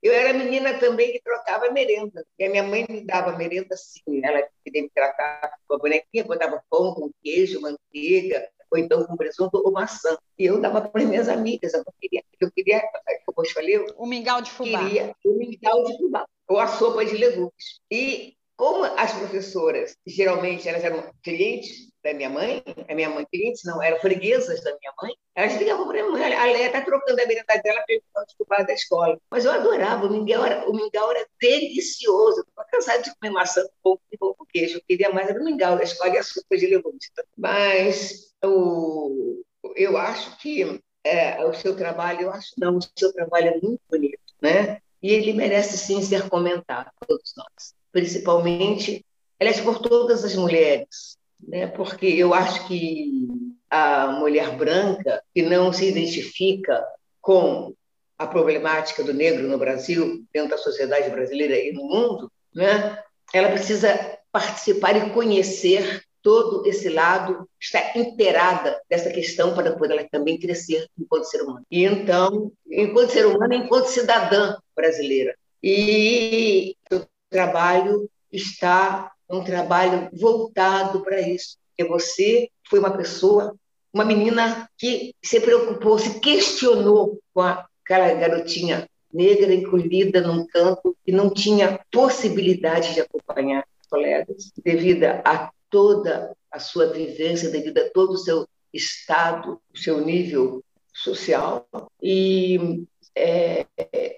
Eu 0.02 0.12
era 0.12 0.30
a 0.30 0.32
menina 0.32 0.78
também 0.78 1.12
que 1.12 1.20
trocava 1.22 1.70
merenda, 1.70 2.24
e 2.38 2.44
a 2.44 2.50
minha 2.50 2.62
mãe 2.62 2.86
me 2.88 3.04
dava 3.04 3.36
merenda 3.36 3.74
assim, 3.74 4.24
ela 4.24 4.46
queria 4.64 4.82
me 4.82 4.90
tratar 4.94 5.52
com 5.68 5.74
a 5.74 5.78
bonequinha, 5.78 6.24
botava 6.24 6.62
pão 6.70 6.94
com 6.94 7.10
queijo, 7.22 7.60
manteiga, 7.60 8.48
ou 8.70 8.78
então 8.78 9.04
com 9.04 9.16
presunto 9.16 9.60
ou 9.62 9.70
maçã. 9.70 10.16
E 10.38 10.46
eu 10.46 10.58
dava 10.58 10.80
para 10.80 11.04
minhas 11.04 11.28
amigas, 11.28 11.74
eu 11.74 11.84
queria, 12.00 12.22
eu 12.40 12.50
queria, 12.50 12.82
como 13.26 13.46
eu 13.46 13.50
falei, 13.52 13.84
o 13.98 14.06
mingau 14.06 14.40
de 14.40 14.50
fubá. 14.50 14.82
Queria 14.82 15.14
o 15.26 15.36
mingau 15.36 15.84
de 15.84 15.98
fubá 15.98 16.26
ou 16.52 16.58
a 16.58 16.66
sopa 16.66 17.04
de 17.04 17.16
legumes. 17.16 17.80
E 17.90 18.36
como 18.56 18.84
as 18.84 19.12
professoras, 19.12 19.96
geralmente, 20.06 20.68
elas 20.68 20.84
eram 20.84 21.10
clientes 21.22 21.90
da 22.04 22.12
minha 22.12 22.28
mãe, 22.28 22.62
a 22.88 22.94
minha 22.94 23.08
mãe 23.08 23.26
clientes, 23.32 23.62
não, 23.64 23.82
eram 23.82 23.98
freguesas 24.00 24.62
da 24.62 24.76
minha 24.76 24.92
mãe, 25.00 25.14
elas 25.34 25.56
ligavam 25.56 25.86
para 25.86 25.94
minha 25.94 26.10
mãe, 26.10 26.34
a 26.34 26.44
Léa 26.44 26.66
está 26.66 26.80
trocando 26.82 27.20
a 27.20 27.26
merenda 27.26 27.56
dela 27.62 27.82
pelo 27.86 28.02
desculpar 28.26 28.66
da 28.66 28.72
escola. 28.74 29.18
Mas 29.30 29.44
eu 29.44 29.52
adorava, 29.52 30.06
o 30.06 30.10
mingau 30.10 30.44
era, 30.44 30.68
o 30.68 30.74
mingau 30.74 31.10
era 31.10 31.26
delicioso, 31.40 32.40
eu 32.40 32.44
estava 32.44 32.68
cansada 32.70 33.02
de 33.02 33.14
comer 33.16 33.32
maçã 33.32 33.66
com 33.82 33.98
pão 34.18 34.34
com 34.34 34.44
queijo, 34.46 34.78
eu 34.78 34.82
queria 34.86 35.10
mais 35.10 35.28
era 35.28 35.40
o 35.40 35.44
mingau 35.44 35.76
da 35.76 35.84
escola 35.84 36.14
e 36.14 36.18
a 36.18 36.22
sopa 36.22 36.56
de 36.56 36.66
legumes. 36.66 37.10
Mas 37.36 38.34
o, 38.44 39.42
eu 39.76 39.96
acho 39.96 40.36
que 40.38 40.80
é, 41.04 41.44
o 41.44 41.54
seu 41.54 41.74
trabalho, 41.76 42.22
eu 42.22 42.30
acho 42.30 42.52
não, 42.58 42.76
o 42.76 42.82
seu 42.96 43.12
trabalho 43.12 43.48
é 43.48 43.60
muito 43.60 43.80
bonito, 43.88 44.20
né? 44.40 44.80
E 45.02 45.10
ele 45.12 45.32
merece 45.32 45.76
sim 45.76 46.00
ser 46.00 46.28
comentado, 46.28 46.90
todos 47.06 47.34
nós, 47.36 47.74
principalmente, 47.90 49.04
aliás, 49.40 49.60
por 49.60 49.80
todas 49.80 50.24
as 50.24 50.36
mulheres, 50.36 51.18
né? 51.40 51.66
porque 51.66 52.06
eu 52.06 52.32
acho 52.32 52.66
que 52.68 53.28
a 53.68 54.12
mulher 54.12 54.56
branca 54.56 55.22
que 55.34 55.42
não 55.42 55.72
se 55.72 55.88
identifica 55.88 56.84
com 57.20 57.74
a 58.16 58.26
problemática 58.26 59.02
do 59.02 59.12
negro 59.12 59.48
no 59.48 59.58
Brasil, 59.58 60.24
dentro 60.32 60.50
da 60.50 60.58
sociedade 60.58 61.10
brasileira 61.10 61.56
e 61.56 61.72
no 61.72 61.82
mundo, 61.82 62.30
né? 62.54 63.02
ela 63.32 63.50
precisa 63.50 64.18
participar 64.30 64.96
e 64.96 65.10
conhecer 65.10 66.02
todo 66.22 66.66
esse 66.66 66.88
lado, 66.88 67.48
está 67.60 67.98
inteirada 67.98 68.80
dessa 68.88 69.10
questão 69.10 69.54
para 69.54 69.72
poder 69.72 69.98
ela 69.98 70.08
também 70.10 70.38
crescer 70.38 70.86
enquanto 70.98 71.24
ser 71.24 71.42
humano. 71.42 71.66
E 71.70 71.84
então, 71.84 72.52
enquanto 72.70 73.10
ser 73.10 73.26
humano, 73.26 73.52
enquanto 73.54 73.86
cidadã 73.86 74.56
brasileira. 74.74 75.34
E 75.62 76.76
o 76.92 77.00
trabalho 77.28 78.08
está 78.30 79.12
um 79.28 79.42
trabalho 79.42 80.08
voltado 80.12 81.02
para 81.02 81.20
isso. 81.20 81.56
Porque 81.68 81.90
você 81.90 82.48
foi 82.68 82.78
uma 82.78 82.96
pessoa, 82.96 83.54
uma 83.92 84.04
menina 84.04 84.68
que 84.76 85.14
se 85.22 85.40
preocupou, 85.40 85.98
se 85.98 86.20
questionou 86.20 87.18
com 87.32 87.40
aquela 87.40 88.12
garotinha 88.14 88.88
negra 89.12 89.52
encolhida 89.52 90.20
num 90.20 90.46
canto 90.46 90.96
e 91.06 91.12
não 91.12 91.30
tinha 91.30 91.80
possibilidade 91.90 92.94
de 92.94 93.00
acompanhar 93.00 93.64
colegas 93.88 94.50
devido 94.64 95.04
a 95.04 95.50
toda 95.72 96.36
a 96.52 96.60
sua 96.60 96.86
vivência, 96.92 97.50
devido 97.50 97.78
a 97.78 97.90
todo 97.90 98.12
o 98.12 98.18
seu 98.18 98.46
estado, 98.72 99.58
o 99.74 99.78
seu 99.78 100.00
nível 100.00 100.62
social 100.94 101.66
e 102.00 102.84
é, 103.14 103.66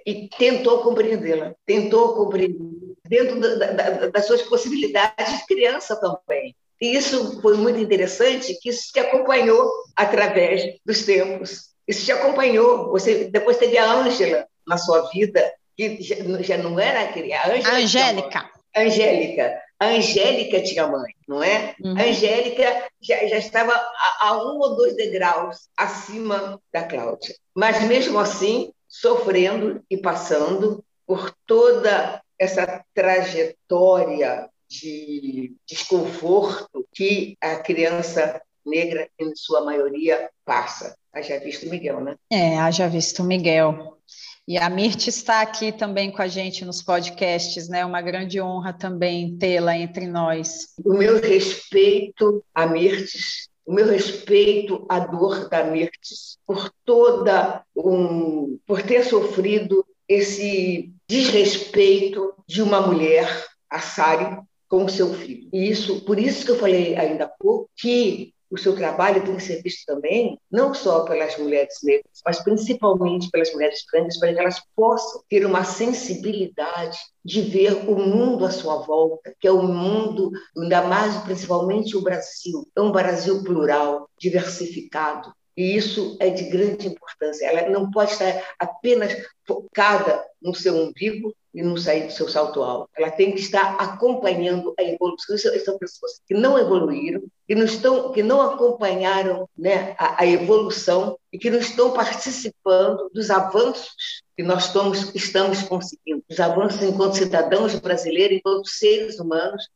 e 0.06 0.28
tentou 0.36 0.82
compreendê-la, 0.82 1.54
tentou 1.66 2.14
compreender 2.14 2.94
dentro 3.08 3.40
da, 3.40 3.72
da, 3.72 4.06
das 4.08 4.26
suas 4.26 4.42
possibilidades 4.42 5.38
de 5.38 5.46
criança 5.46 5.96
também. 5.96 6.54
E 6.80 6.96
isso 6.96 7.40
foi 7.40 7.56
muito 7.56 7.78
interessante, 7.78 8.58
que 8.60 8.68
isso 8.68 8.92
te 8.92 9.00
acompanhou 9.00 9.70
através 9.96 10.76
dos 10.84 11.04
tempos. 11.04 11.70
Isso 11.86 12.04
te 12.04 12.12
acompanhou. 12.12 12.90
Você 12.90 13.24
depois 13.24 13.56
teve 13.56 13.78
a 13.78 13.92
Ângela 13.92 14.46
na 14.66 14.76
sua 14.76 15.08
vida, 15.10 15.52
que 15.76 15.98
já, 16.00 16.56
não 16.58 16.78
era 16.78 17.00
a 17.00 17.48
Ângela. 17.48 17.76
Angélica. 17.76 18.50
Angélica. 18.76 19.63
A 19.78 19.86
Angélica 19.86 20.62
tinha 20.62 20.86
mãe, 20.86 21.12
não 21.26 21.42
é? 21.42 21.74
Uhum. 21.82 21.96
A 21.98 22.02
Angélica 22.02 22.88
já, 23.00 23.26
já 23.26 23.36
estava 23.36 23.72
a, 23.72 24.28
a, 24.28 24.44
um 24.44 24.58
ou 24.58 24.76
dois 24.76 24.96
degraus 24.96 25.68
acima 25.76 26.60
da 26.72 26.84
Cláudia. 26.84 27.34
Mas 27.54 27.82
mesmo 27.82 28.18
assim, 28.18 28.72
sofrendo 28.88 29.82
e 29.90 29.96
passando 29.96 30.84
por 31.06 31.34
toda 31.46 32.22
essa 32.38 32.84
trajetória 32.94 34.48
de 34.68 35.54
desconforto 35.66 36.86
que 36.92 37.36
a 37.40 37.56
criança 37.56 38.40
negra, 38.64 39.08
em 39.18 39.34
sua 39.36 39.64
maioria, 39.64 40.30
passa. 40.44 40.96
Haja 41.12 41.38
visto 41.38 41.68
Miguel, 41.68 42.00
né? 42.00 42.16
É, 42.30 42.58
haja 42.58 42.88
visto 42.88 43.22
Miguel. 43.22 43.98
E 44.46 44.58
a 44.58 44.68
Mirte 44.68 45.08
está 45.08 45.40
aqui 45.40 45.72
também 45.72 46.10
com 46.10 46.20
a 46.20 46.28
gente 46.28 46.66
nos 46.66 46.82
podcasts, 46.82 47.66
né? 47.68 47.84
Uma 47.84 48.02
grande 48.02 48.38
honra 48.42 48.74
também 48.74 49.38
tê-la 49.38 49.76
entre 49.76 50.06
nós. 50.06 50.74
O 50.84 50.92
meu 50.92 51.18
respeito 51.18 52.44
a 52.54 52.66
Mirtes, 52.66 53.48
o 53.64 53.72
meu 53.72 53.86
respeito 53.86 54.84
à 54.86 54.98
dor 54.98 55.48
da 55.48 55.64
Mirtes, 55.64 56.36
por 56.46 56.70
toda 56.84 57.64
um, 57.74 58.58
por 58.66 58.82
ter 58.82 59.04
sofrido 59.04 59.82
esse 60.06 60.92
desrespeito 61.08 62.34
de 62.46 62.60
uma 62.60 62.82
mulher, 62.86 63.46
a 63.70 63.80
Sari, 63.80 64.38
com 64.68 64.86
seu 64.88 65.14
filho. 65.14 65.48
E 65.54 65.70
isso, 65.70 66.04
por 66.04 66.18
isso 66.18 66.44
que 66.44 66.50
eu 66.50 66.58
falei 66.58 66.94
ainda 66.96 67.24
há 67.24 67.28
pouco 67.28 67.70
que 67.74 68.33
o 68.50 68.58
seu 68.58 68.74
trabalho 68.74 69.24
tem 69.24 69.36
que 69.36 69.42
ser 69.42 69.62
visto 69.62 69.84
também, 69.86 70.38
não 70.50 70.72
só 70.74 71.04
pelas 71.04 71.36
mulheres 71.38 71.74
negras, 71.82 72.20
mas 72.24 72.40
principalmente 72.40 73.30
pelas 73.30 73.52
mulheres 73.52 73.84
brancas, 73.90 74.18
para 74.18 74.32
que 74.32 74.40
elas 74.40 74.62
possam 74.76 75.22
ter 75.28 75.44
uma 75.44 75.64
sensibilidade 75.64 76.98
de 77.24 77.40
ver 77.40 77.88
o 77.88 77.96
mundo 77.96 78.44
à 78.44 78.50
sua 78.50 78.84
volta, 78.84 79.34
que 79.40 79.48
é 79.48 79.52
um 79.52 79.66
mundo, 79.66 80.30
ainda 80.56 80.82
mais 80.82 81.16
principalmente 81.24 81.96
o 81.96 82.02
Brasil, 82.02 82.68
é 82.76 82.80
um 82.80 82.92
Brasil 82.92 83.42
plural, 83.42 84.08
diversificado, 84.18 85.32
e 85.56 85.76
isso 85.76 86.16
é 86.20 86.30
de 86.30 86.44
grande 86.44 86.88
importância. 86.88 87.46
Ela 87.46 87.68
não 87.68 87.90
pode 87.90 88.12
estar 88.12 88.54
apenas 88.58 89.14
focada 89.46 90.24
no 90.42 90.54
seu 90.54 90.74
umbigo 90.74 91.34
e 91.54 91.62
não 91.62 91.76
sair 91.76 92.06
do 92.06 92.12
seu 92.12 92.28
salto 92.28 92.62
alto. 92.62 92.90
Ela 92.96 93.10
tem 93.10 93.32
que 93.32 93.40
estar 93.40 93.76
acompanhando 93.76 94.74
a 94.78 94.82
evolução. 94.82 95.38
São 95.38 95.78
pessoas 95.78 96.20
que 96.26 96.34
não 96.34 96.58
evoluíram, 96.58 97.22
que 97.46 97.54
não, 97.54 97.64
estão, 97.64 98.10
que 98.10 98.22
não 98.22 98.42
acompanharam 98.42 99.48
né, 99.56 99.94
a, 99.96 100.22
a 100.22 100.26
evolução 100.26 101.16
e 101.32 101.38
que 101.38 101.50
não 101.50 101.58
estão 101.58 101.92
participando 101.92 103.08
dos 103.14 103.30
avanços 103.30 104.23
que 104.36 104.42
nós 104.42 104.66
estamos, 104.66 105.14
estamos 105.14 105.62
conseguindo, 105.62 106.22
os 106.28 106.40
avanços 106.40 106.82
enquanto 106.82 107.16
cidadãos 107.16 107.74
brasileiros, 107.78 108.38
enquanto 108.38 108.68
seres 108.68 109.18
humanos, 109.18 109.68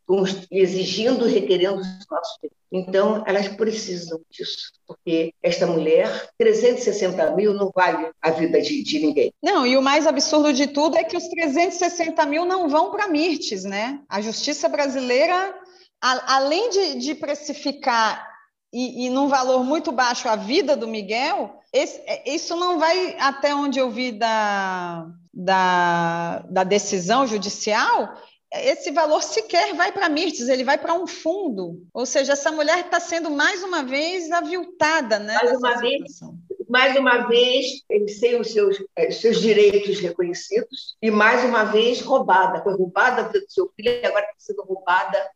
exigindo 0.51 1.27
requerendo 1.27 1.81
os 1.81 2.07
nossos 2.11 2.37
direitos. 2.43 2.59
Então, 2.71 3.23
elas 3.27 3.49
precisam 3.49 4.21
disso, 4.31 4.73
porque 4.87 5.33
esta 5.43 5.67
mulher, 5.67 6.31
360 6.37 7.35
mil 7.35 7.55
não 7.55 7.71
vale 7.75 8.11
a 8.21 8.31
vida 8.31 8.61
de, 8.61 8.83
de 8.83 8.99
ninguém. 8.99 9.33
Não, 9.43 9.67
e 9.67 9.77
o 9.77 9.83
mais 9.83 10.07
absurdo 10.07 10.53
de 10.53 10.67
tudo 10.67 10.99
é 10.99 11.05
que 11.05 11.17
os 11.17 11.29
360 11.29 12.27
mil 12.27 12.45
não 12.45 12.69
vão 12.69 12.91
para 12.91 13.09
Mirtes, 13.09 13.65
né? 13.65 14.01
A 14.09 14.21
justiça 14.21 14.69
brasileira, 14.69 15.55
além 16.01 16.69
de, 16.69 16.95
de 16.97 17.15
precificar 17.15 18.28
e, 18.73 19.07
e 19.07 19.11
num 19.11 19.29
valor 19.29 19.65
muito 19.65 19.91
baixo 19.91 20.29
a 20.29 20.37
vida 20.37 20.77
do 20.77 20.87
Miguel, 20.87 21.59
esse, 21.73 22.01
é, 22.07 22.31
isso 22.35 22.57
não 22.57 22.79
vai 22.79 23.17
até 23.19 23.55
onde 23.55 23.79
eu 23.79 23.91
vi 23.91 24.13
da, 24.13 25.07
da, 25.33 26.45
da 26.49 26.65
decisão 26.65 27.27
judicial. 27.27 28.15
Esse 28.53 28.91
valor 28.91 29.23
sequer 29.23 29.75
vai 29.75 29.93
para 29.93 30.09
Mirtes, 30.09 30.49
ele 30.49 30.65
vai 30.65 30.79
para 30.79 30.95
um 30.95 31.07
fundo. 31.07 31.87
Ou 31.93 32.07
seja, 32.07 32.33
essa 32.33 32.51
mulher 32.51 32.81
está 32.81 32.99
sendo 32.99 33.31
mais 33.31 33.63
uma 33.63 33.83
vez 33.83 34.31
aviltada, 34.33 35.19
né? 35.19 35.35
Mais 35.35 35.59
uma 35.59 35.77
vez, 35.77 36.21
mais 36.69 36.97
uma 36.97 37.27
vez, 37.27 37.83
sem 38.19 38.39
os 38.39 38.53
seus, 38.53 38.83
eh, 38.97 39.11
seus 39.11 39.41
direitos 39.41 39.99
reconhecidos, 40.01 40.97
e 41.01 41.11
mais 41.11 41.45
uma 41.45 41.65
vez 41.65 42.01
roubada. 42.01 42.63
Foi 42.63 42.75
roubada 42.75 43.25
do 43.25 43.45
seu 43.49 43.71
filho 43.75 43.91
e 43.91 44.07
agora 44.07 44.25
está 44.25 44.35
sendo 44.39 44.63
roubada 44.63 45.31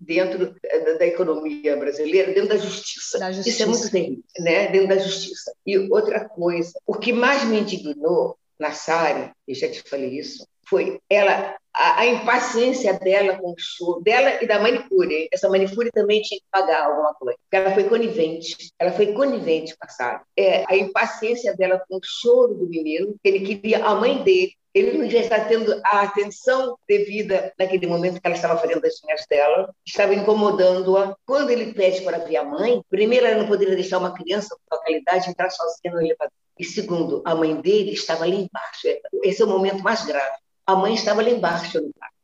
dentro 0.00 0.54
da 0.98 1.06
economia 1.06 1.76
brasileira, 1.76 2.32
dentro 2.32 2.50
da 2.50 2.56
justiça. 2.56 3.18
da 3.18 3.32
justiça. 3.32 3.56
Isso 3.56 3.62
é 3.62 3.66
muito 3.66 3.90
terrível, 3.90 4.24
né? 4.38 4.68
dentro 4.68 4.88
da 4.88 4.98
justiça. 4.98 5.52
E 5.66 5.78
outra 5.78 6.28
coisa, 6.28 6.72
o 6.86 6.94
que 6.94 7.12
mais 7.12 7.44
me 7.44 7.60
indignou 7.60 8.36
na 8.58 8.72
Sara, 8.72 9.34
eu 9.46 9.54
já 9.54 9.68
te 9.68 9.82
falei 9.82 10.18
isso, 10.18 10.46
foi 10.68 11.00
ela 11.10 11.56
a, 11.74 12.00
a, 12.00 12.06
impaciência 12.06 12.98
dela 12.98 13.38
com 13.38 13.52
o 13.52 13.54
show, 13.58 14.02
dela 14.02 14.42
e 14.42 14.46
da 14.46 14.58
manicure. 14.58 15.28
Essa 15.32 15.48
manicure 15.48 15.90
também 15.90 16.20
tinha 16.22 16.40
que 16.40 16.46
pagar 16.50 16.86
alguma 16.86 17.14
coisa. 17.14 17.38
Ela 17.50 17.72
foi 17.72 17.84
conivente, 17.84 18.72
ela 18.78 18.92
foi 18.92 19.12
conivente 19.12 19.76
com 19.76 19.86
a. 20.02 20.22
É, 20.36 20.64
a 20.68 20.76
impaciência 20.76 21.56
dela 21.56 21.82
com 21.88 21.96
o 21.96 22.00
choro 22.02 22.54
do 22.54 22.68
menino, 22.68 23.14
ele 23.24 23.40
queria 23.40 23.84
a 23.84 23.94
mãe 23.94 24.22
dele, 24.22 24.52
ele 24.74 24.96
não 24.96 25.08
já 25.08 25.20
está 25.20 25.44
tendo 25.44 25.80
a 25.84 26.00
atenção 26.00 26.78
devida 26.88 27.52
naquele 27.58 27.86
momento 27.86 28.20
que 28.20 28.26
ela 28.26 28.34
estava 28.34 28.58
fazendo 28.58 28.84
as 28.86 29.02
unhas 29.04 29.26
dela, 29.28 29.74
estava 29.86 30.14
incomodando-a. 30.14 31.14
Quando 31.26 31.50
ele 31.50 31.74
pede 31.74 32.00
para 32.02 32.18
ver 32.18 32.36
a 32.36 32.44
mãe, 32.44 32.82
primeiro, 32.88 33.26
ela 33.26 33.38
não 33.38 33.46
poderia 33.46 33.74
deixar 33.74 33.98
uma 33.98 34.14
criança 34.14 34.56
com 34.56 34.76
localidade 34.76 35.28
entrar 35.28 35.50
sozinha 35.50 35.92
no 35.92 36.00
elevador. 36.00 36.32
E 36.58 36.64
segundo, 36.64 37.22
a 37.24 37.34
mãe 37.34 37.54
dele 37.60 37.92
estava 37.92 38.24
ali 38.24 38.36
embaixo. 38.36 38.88
Esse 39.22 39.42
é 39.42 39.44
o 39.44 39.48
momento 39.48 39.82
mais 39.82 40.04
grave. 40.04 40.36
A 40.66 40.76
mãe 40.76 40.94
estava 40.94 41.22
lá 41.22 41.30
embaixo, 41.30 41.80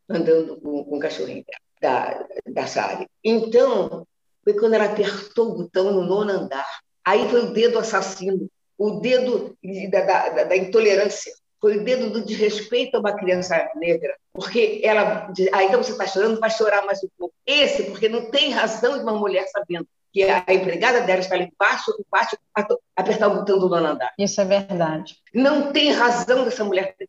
andando 0.09 0.61
com, 0.61 0.85
com 0.85 0.97
o 0.97 1.01
cachorrinho 1.01 1.45
da, 1.81 2.27
da 2.47 2.67
Sari. 2.67 3.07
Então, 3.23 4.07
foi 4.45 4.55
quando 4.55 4.75
ela 4.75 4.87
apertou 4.87 5.51
o 5.51 5.55
botão 5.57 5.93
no 5.93 6.05
nono 6.05 6.31
andar. 6.31 6.67
Aí 7.05 7.29
foi 7.29 7.47
o 7.47 7.53
dedo 7.53 7.79
assassino, 7.79 8.49
o 8.77 9.01
dedo 9.01 9.57
da, 9.91 10.29
da, 10.29 10.45
da 10.45 10.57
intolerância, 10.57 11.33
foi 11.61 11.79
o 11.79 11.85
dedo 11.85 12.11
do 12.11 12.25
desrespeito 12.25 12.97
a 12.97 13.01
uma 13.01 13.13
criança 13.13 13.69
negra. 13.75 14.17
Porque 14.33 14.81
ela 14.85 15.31
diz, 15.33 15.49
ah, 15.53 15.65
então 15.65 15.83
você 15.83 15.93
está 15.93 16.07
chorando, 16.07 16.39
vai 16.39 16.51
chorar 16.51 16.87
mais 16.87 17.03
um 17.03 17.09
pouco. 17.19 17.35
Esse, 17.45 17.85
porque 17.85 18.09
não 18.09 18.31
tem 18.31 18.51
razão 18.51 18.97
de 18.97 19.03
uma 19.03 19.15
mulher 19.15 19.47
sabendo 19.49 19.87
que 20.13 20.23
a 20.23 20.45
empregada 20.49 21.03
dela 21.03 21.21
está 21.21 21.35
ali 21.35 21.51
embaixo, 21.53 21.93
embaixo, 22.07 22.37
apertar 22.97 23.29
o 23.29 23.37
botão 23.37 23.59
do 23.59 23.69
nono 23.69 23.87
andar. 23.87 24.13
Isso 24.19 24.41
é 24.41 24.45
verdade. 24.45 25.17
Não 25.35 25.73
tem 25.73 25.93
razão 25.93 26.45
dessa 26.45 26.65
mulher 26.65 26.95
ter 26.97 27.09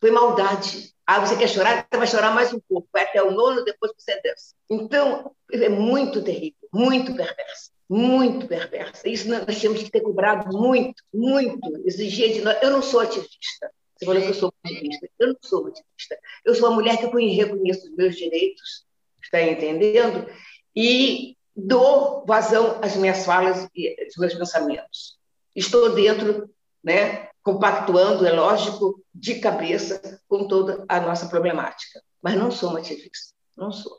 Foi 0.00 0.10
maldade. 0.10 0.94
Ah, 1.06 1.20
você 1.20 1.36
quer 1.36 1.48
chorar? 1.48 1.86
Você 1.90 1.98
vai 1.98 2.06
chorar 2.06 2.34
mais 2.34 2.52
um 2.52 2.60
pouco. 2.60 2.88
Vai 2.92 3.04
até 3.04 3.22
o 3.22 3.30
nono, 3.30 3.64
depois 3.64 3.92
você 3.96 4.20
desce. 4.22 4.54
Então, 4.68 5.34
é 5.52 5.68
muito 5.68 6.22
terrível, 6.22 6.68
muito 6.72 7.14
perverso. 7.14 7.70
Muito 7.88 8.46
perversa. 8.46 9.08
Isso 9.08 9.28
nós 9.28 9.60
temos 9.60 9.82
que 9.82 9.90
ter 9.90 10.00
cobrado 10.00 10.56
muito, 10.56 11.02
muito. 11.12 11.58
Exigir 11.84 12.32
de 12.34 12.40
nós. 12.42 12.56
Eu 12.62 12.70
não 12.70 12.80
sou 12.80 13.00
ativista. 13.00 13.70
Você 13.96 14.06
falou 14.06 14.22
que 14.22 14.28
eu 14.28 14.34
sou 14.34 14.54
ativista. 14.64 15.08
Eu 15.18 15.28
não 15.28 15.36
sou 15.42 15.66
ativista. 15.66 16.18
Eu 16.44 16.54
sou 16.54 16.68
uma 16.68 16.76
mulher 16.76 16.96
que 16.98 17.34
reconheço 17.34 17.90
os 17.90 17.96
meus 17.96 18.16
direitos, 18.16 18.86
está 19.22 19.42
entendendo? 19.42 20.26
E 20.74 21.36
dou 21.54 22.24
vazão 22.24 22.78
às 22.80 22.96
minhas 22.96 23.24
falas 23.24 23.68
e 23.74 23.96
aos 24.04 24.16
meus 24.16 24.34
pensamentos. 24.34 25.18
Estou 25.54 25.92
dentro, 25.92 26.48
né, 26.82 27.28
compactuando, 27.42 28.26
é 28.26 28.32
lógico, 28.32 29.02
de 29.14 29.36
cabeça 29.40 30.20
com 30.28 30.46
toda 30.46 30.84
a 30.88 31.00
nossa 31.00 31.28
problemática. 31.28 32.02
Mas 32.22 32.34
não 32.34 32.50
sou 32.50 32.70
uma 32.70 32.80
ativista, 32.80 33.34
não 33.56 33.72
sou. 33.72 33.98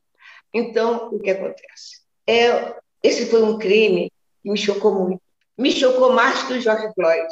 Então, 0.54 1.10
o 1.12 1.20
que 1.20 1.32
acontece? 1.32 2.02
É, 2.28 2.76
esse 3.02 3.26
foi 3.28 3.42
um 3.42 3.58
crime 3.58 4.12
que 4.44 4.50
me 4.50 4.58
chocou 4.58 4.94
muito. 4.94 5.22
Me 5.58 5.72
chocou 5.72 6.14
mais 6.14 6.44
que 6.44 6.54
o 6.54 6.62
George 6.62 6.94
Floyd. 6.94 7.28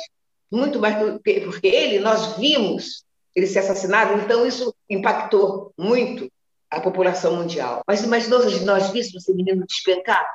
Muito 0.52 0.80
mais 0.80 1.22
que, 1.22 1.42
porque 1.42 1.68
ele, 1.68 2.00
nós 2.00 2.38
vimos 2.38 3.04
ele 3.36 3.46
ser 3.46 3.60
assassinado, 3.60 4.20
então 4.20 4.46
isso 4.46 4.74
impactou 4.90 5.72
muito 5.78 6.30
a 6.70 6.80
população 6.80 7.36
mundial. 7.36 7.84
Mas 7.88 8.04
imaginou 8.04 8.42
se 8.42 8.66
nós 8.66 8.90
víssemos 8.90 9.24
esse 9.24 9.34
menino 9.34 9.66
despencar? 9.66 10.26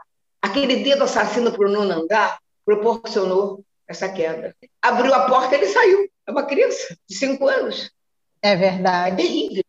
Aquele 0.41 0.85
dedo 0.85 1.05
assassino 1.05 1.53
para 1.53 1.69
o 1.69 1.71
nono 1.71 2.07
proporcionou 2.65 3.65
essa 3.89 4.09
queda. 4.09 4.55
Abriu 4.81 5.13
a 5.15 5.27
porta, 5.27 5.55
ele 5.55 5.67
saiu. 5.67 6.09
É 6.27 6.31
uma 6.31 6.47
criança 6.47 6.97
de 7.09 7.17
cinco 7.17 7.47
anos. 7.49 7.91
É 8.43 8.57
verdade. 8.57 9.15
É 9.15 9.27
terrível. 9.27 9.65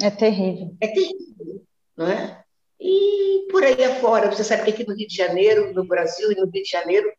É 0.00 0.10
terrível. 0.10 0.76
É 0.80 0.86
terrível, 0.88 1.62
não 1.96 2.06
é? 2.06 2.44
E 2.80 3.46
por 3.50 3.64
aí 3.64 3.82
afora, 3.84 4.30
você 4.30 4.44
sabe 4.44 4.64
que 4.64 4.70
aqui 4.70 4.86
no 4.86 4.94
Rio 4.94 5.08
de 5.08 5.16
Janeiro, 5.16 5.72
no 5.72 5.84
Brasil 5.84 6.30
e 6.30 6.36
no 6.36 6.44
Rio 6.44 6.62
de 6.62 6.70
Janeiro, 6.70 7.12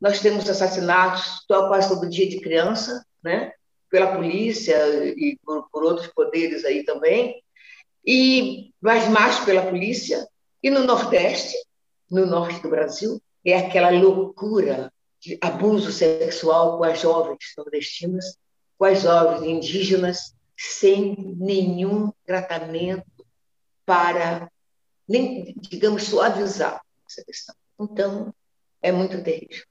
nós 0.00 0.20
temos 0.20 0.48
assassinatos 0.48 1.44
quase 1.46 1.88
todo 1.88 2.08
dia 2.08 2.28
de 2.28 2.40
criança, 2.40 3.04
né? 3.22 3.52
Pela 3.90 4.14
polícia 4.14 4.76
e 5.16 5.38
por, 5.44 5.68
por 5.70 5.84
outros 5.84 6.08
poderes 6.08 6.64
aí 6.64 6.84
também, 6.84 7.42
e 8.04 8.72
mas 8.80 9.08
mais 9.08 9.38
pela 9.40 9.62
polícia. 9.62 10.26
E 10.62 10.70
no 10.70 10.84
Nordeste, 10.84 11.56
no 12.10 12.26
norte 12.26 12.60
do 12.60 12.68
Brasil, 12.68 13.20
é 13.44 13.56
aquela 13.56 13.90
loucura 13.90 14.92
de 15.20 15.38
abuso 15.40 15.90
sexual 15.90 16.78
com 16.78 16.84
as 16.84 17.00
jovens 17.00 17.38
nordestinas, 17.56 18.36
com 18.76 18.84
as 18.84 19.02
jovens 19.02 19.42
indígenas, 19.42 20.34
sem 20.56 21.36
nenhum 21.38 22.12
tratamento 22.24 23.26
para, 23.84 24.50
nem, 25.08 25.54
digamos, 25.58 26.04
suavizar 26.04 26.80
essa 27.08 27.24
questão. 27.24 27.54
Então, 27.80 28.34
é 28.82 28.92
muito 28.92 29.22
terrível. 29.22 29.64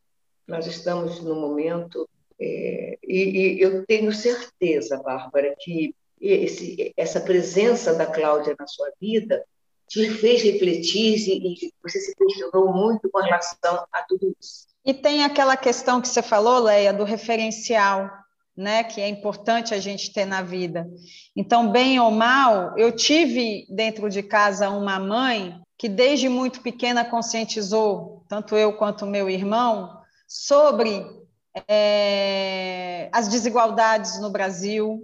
Nós 0.48 0.66
estamos 0.66 1.22
no 1.22 1.36
momento, 1.36 2.10
é, 2.40 2.98
e, 3.04 3.58
e, 3.58 3.62
eu 3.62 3.86
tenho 3.86 4.12
certeza, 4.14 4.98
Bárbara, 4.98 5.56
que 5.60 5.94
esse, 6.20 6.94
essa 6.98 7.22
presença 7.22 7.94
da 7.94 8.06
Cláudia 8.06 8.56
na 8.58 8.66
sua 8.66 8.92
vida 9.00 9.46
te 9.88 10.10
fez 10.10 10.42
refletir 10.42 11.18
e 11.30 11.74
você 11.82 12.00
se 12.00 12.16
questionou 12.16 12.74
muito 12.74 13.10
com 13.10 13.20
relação 13.20 13.86
a 13.92 14.04
tudo 14.04 14.36
isso. 14.40 14.68
E 14.88 14.94
tem 14.94 15.26
aquela 15.26 15.58
questão 15.58 16.00
que 16.00 16.08
você 16.08 16.22
falou, 16.22 16.60
Leia, 16.60 16.94
do 16.94 17.04
referencial, 17.04 18.10
né, 18.56 18.86
que 18.86 19.02
é 19.02 19.10
importante 19.10 19.74
a 19.74 19.80
gente 19.82 20.14
ter 20.14 20.24
na 20.24 20.42
vida. 20.42 20.90
Então, 21.36 21.70
bem 21.70 22.00
ou 22.00 22.10
mal, 22.10 22.74
eu 22.78 22.90
tive 22.94 23.68
dentro 23.70 24.10
de 24.10 24.24
casa 24.24 24.70
uma 24.70 24.98
mãe 24.98 25.60
que 25.78 25.90
desde 25.90 26.30
muito 26.30 26.62
pequena 26.62 27.04
conscientizou, 27.04 28.24
tanto 28.30 28.56
eu 28.56 28.78
quanto 28.78 29.06
meu 29.06 29.30
irmão, 29.30 29.92
sobre 30.26 31.06
é, 31.68 33.10
as 33.12 33.28
desigualdades 33.28 34.22
no 34.22 34.30
Brasil, 34.30 35.02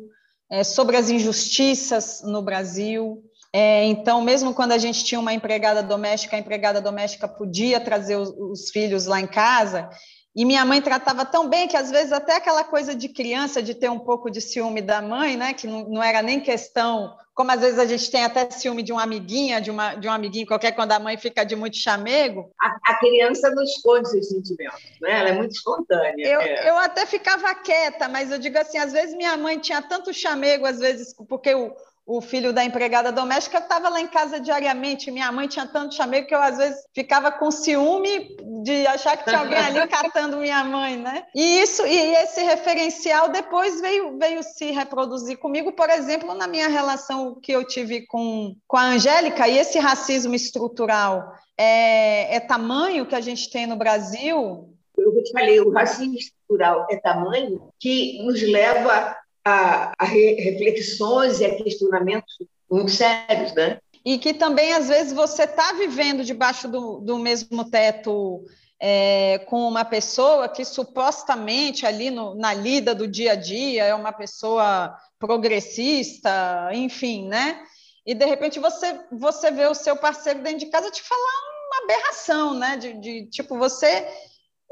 é, 0.49 0.63
sobre 0.63 0.95
as 0.95 1.09
injustiças 1.09 2.21
no 2.23 2.41
Brasil, 2.41 3.21
é, 3.55 3.85
então, 3.85 4.19
mesmo 4.19 4.51
quando 4.51 4.71
a 4.71 4.79
gente 4.79 5.03
tinha 5.03 5.19
uma 5.19 5.31
empregada 5.31 5.83
doméstica, 5.83 6.35
a 6.35 6.39
empregada 6.39 6.81
doméstica 6.81 7.27
podia 7.27 7.79
trazer 7.79 8.15
os, 8.15 8.29
os, 8.29 8.71
filhos 8.71 9.05
lá 9.05 9.21
em 9.21 9.27
casa, 9.27 9.87
e 10.35 10.43
minha 10.43 10.65
mãe 10.65 10.81
tratava 10.81 11.23
tão 11.23 11.47
bem 11.47 11.67
que, 11.67 11.77
às 11.77 11.91
vezes, 11.91 12.11
até 12.11 12.37
aquela 12.37 12.63
coisa 12.63 12.95
de 12.95 13.07
criança, 13.07 13.61
de 13.61 13.75
ter 13.75 13.91
um 13.91 13.99
pouco 13.99 14.31
de 14.31 14.41
ciúme 14.41 14.81
da 14.81 15.03
mãe, 15.03 15.37
né, 15.37 15.53
que 15.53 15.67
não, 15.67 15.87
não 15.87 16.01
era 16.01 16.23
nem 16.23 16.39
questão, 16.39 17.15
como 17.35 17.51
às 17.51 17.61
vezes 17.61 17.77
a 17.77 17.85
gente 17.85 18.09
tem 18.09 18.23
até 18.23 18.49
ciúme 18.49 18.81
de 18.81 18.91
uma 18.91 19.03
amiguinha, 19.03 19.61
de, 19.61 19.69
uma, 19.69 19.93
de 19.93 20.07
um 20.07 20.11
amiguinho 20.11 20.47
qualquer, 20.47 20.71
quando 20.71 20.91
a 20.91 20.99
mãe 20.99 21.15
fica 21.15 21.43
de 21.43 21.55
muito 21.55 21.77
chamego. 21.77 22.51
A, 22.59 22.91
a 22.91 22.97
criança 22.97 23.51
não 23.51 23.61
esconde 23.61 24.09
seus 24.09 24.29
sentimentos, 24.29 24.81
né? 24.99 25.19
ela 25.19 25.29
é 25.29 25.33
muito 25.33 25.51
espontânea. 25.51 26.27
Eu, 26.27 26.41
é. 26.41 26.69
eu 26.71 26.77
até 26.77 27.05
ficava 27.05 27.53
quieta, 27.53 28.07
mas 28.07 28.31
eu 28.31 28.39
digo 28.39 28.57
assim, 28.57 28.79
às 28.79 28.91
vezes 28.91 29.15
minha 29.15 29.37
mãe 29.37 29.59
tinha 29.59 29.79
tanto 29.83 30.11
chamego, 30.11 30.65
às 30.65 30.79
vezes, 30.79 31.13
porque 31.27 31.53
o 31.53 31.71
o 32.05 32.19
filho 32.19 32.51
da 32.51 32.63
empregada 32.63 33.11
doméstica 33.11 33.59
estava 33.59 33.87
lá 33.87 34.01
em 34.01 34.07
casa 34.07 34.39
diariamente. 34.39 35.09
Minha 35.09 35.31
mãe 35.31 35.47
tinha 35.47 35.65
tanto 35.65 35.95
chamego 35.95 36.27
que 36.27 36.35
eu, 36.35 36.41
às 36.41 36.57
vezes, 36.57 36.83
ficava 36.93 37.31
com 37.31 37.49
ciúme 37.49 38.35
de 38.61 38.85
achar 38.87 39.15
que 39.15 39.23
tinha 39.23 39.39
alguém 39.39 39.57
ali 39.57 39.87
catando 39.87 40.37
minha 40.37 40.63
mãe, 40.65 40.97
né? 40.97 41.25
E 41.33 41.61
isso 41.61 41.85
e 41.85 41.97
esse 42.15 42.43
referencial 42.43 43.29
depois 43.29 43.79
veio, 43.79 44.17
veio 44.17 44.43
se 44.43 44.71
reproduzir 44.71 45.37
comigo, 45.37 45.71
por 45.71 45.89
exemplo, 45.89 46.33
na 46.33 46.47
minha 46.47 46.67
relação 46.67 47.39
que 47.41 47.51
eu 47.51 47.65
tive 47.65 48.05
com, 48.05 48.53
com 48.67 48.77
a 48.77 48.83
Angélica, 48.83 49.47
e 49.47 49.57
esse 49.57 49.79
racismo 49.79 50.35
estrutural 50.35 51.33
é, 51.57 52.35
é 52.35 52.39
tamanho 52.39 53.05
que 53.05 53.15
a 53.15 53.21
gente 53.21 53.49
tem 53.49 53.65
no 53.65 53.77
Brasil. 53.77 54.69
Eu 54.97 55.23
te 55.23 55.31
falei, 55.31 55.59
o 55.59 55.71
racismo 55.71 56.15
estrutural 56.15 56.85
é 56.89 56.97
tamanho 56.97 57.69
que 57.79 58.21
nos 58.23 58.41
leva 58.41 59.15
a, 59.45 59.93
a 59.97 60.05
reflexões 60.05 61.39
e 61.39 61.45
a 61.45 61.55
questionamentos 61.55 62.37
muito 62.69 62.91
sérios, 62.91 63.53
né? 63.53 63.79
E 64.05 64.17
que 64.17 64.33
também, 64.33 64.73
às 64.73 64.89
vezes, 64.89 65.13
você 65.13 65.43
está 65.43 65.73
vivendo 65.73 66.23
debaixo 66.23 66.67
do, 66.67 66.99
do 66.99 67.17
mesmo 67.17 67.69
teto 67.69 68.43
é, 68.79 69.39
com 69.47 69.65
uma 69.65 69.85
pessoa 69.85 70.49
que 70.49 70.65
supostamente 70.65 71.85
ali 71.85 72.09
no, 72.09 72.35
na 72.35 72.53
lida 72.53 72.93
do 72.93 73.07
dia 73.07 73.31
a 73.31 73.35
dia 73.35 73.85
é 73.85 73.95
uma 73.95 74.11
pessoa 74.11 74.93
progressista, 75.17 76.69
enfim, 76.73 77.29
né? 77.29 77.63
E 78.05 78.13
de 78.13 78.25
repente 78.25 78.59
você 78.59 78.99
você 79.09 79.51
vê 79.51 79.65
o 79.67 79.73
seu 79.73 79.95
parceiro 79.95 80.41
dentro 80.41 80.59
de 80.59 80.65
casa 80.65 80.91
te 80.91 81.01
falar 81.01 81.21
uma 81.67 81.83
aberração, 81.85 82.53
né? 82.55 82.75
De, 82.75 82.93
de 82.99 83.25
tipo 83.27 83.57
você 83.57 84.05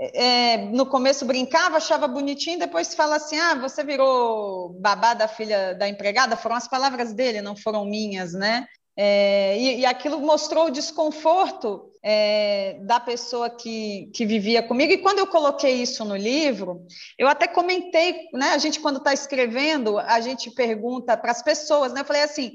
é, 0.01 0.57
no 0.57 0.87
começo 0.87 1.25
brincava, 1.25 1.77
achava 1.77 2.07
bonitinho, 2.07 2.57
depois 2.57 2.95
fala 2.95 3.17
assim: 3.17 3.37
ah, 3.37 3.53
você 3.53 3.83
virou 3.83 4.69
babá 4.79 5.13
da 5.13 5.27
filha 5.27 5.75
da 5.75 5.87
empregada. 5.87 6.35
Foram 6.35 6.55
as 6.55 6.67
palavras 6.67 7.13
dele, 7.13 7.39
não 7.39 7.55
foram 7.55 7.85
minhas, 7.85 8.33
né? 8.33 8.65
É, 8.97 9.57
e, 9.59 9.79
e, 9.81 9.85
aquilo 9.85 10.19
mostrou 10.19 10.65
o 10.65 10.71
desconforto 10.71 11.91
é, 12.03 12.79
da 12.81 12.99
pessoa 12.99 13.49
que, 13.49 14.11
que 14.13 14.25
vivia 14.25 14.63
comigo. 14.63 14.91
E 14.91 14.97
quando 14.97 15.19
eu 15.19 15.27
coloquei 15.27 15.75
isso 15.75 16.03
no 16.03 16.15
livro, 16.15 16.85
eu 17.17 17.27
até 17.27 17.47
comentei, 17.47 18.27
né? 18.33 18.53
A 18.53 18.57
gente, 18.57 18.79
quando 18.79 18.97
está 18.97 19.13
escrevendo, 19.13 19.99
a 19.99 20.19
gente 20.19 20.49
pergunta 20.51 21.15
para 21.15 21.31
as 21.31 21.43
pessoas, 21.43 21.93
né? 21.93 22.01
Eu 22.01 22.05
falei 22.05 22.23
assim. 22.23 22.53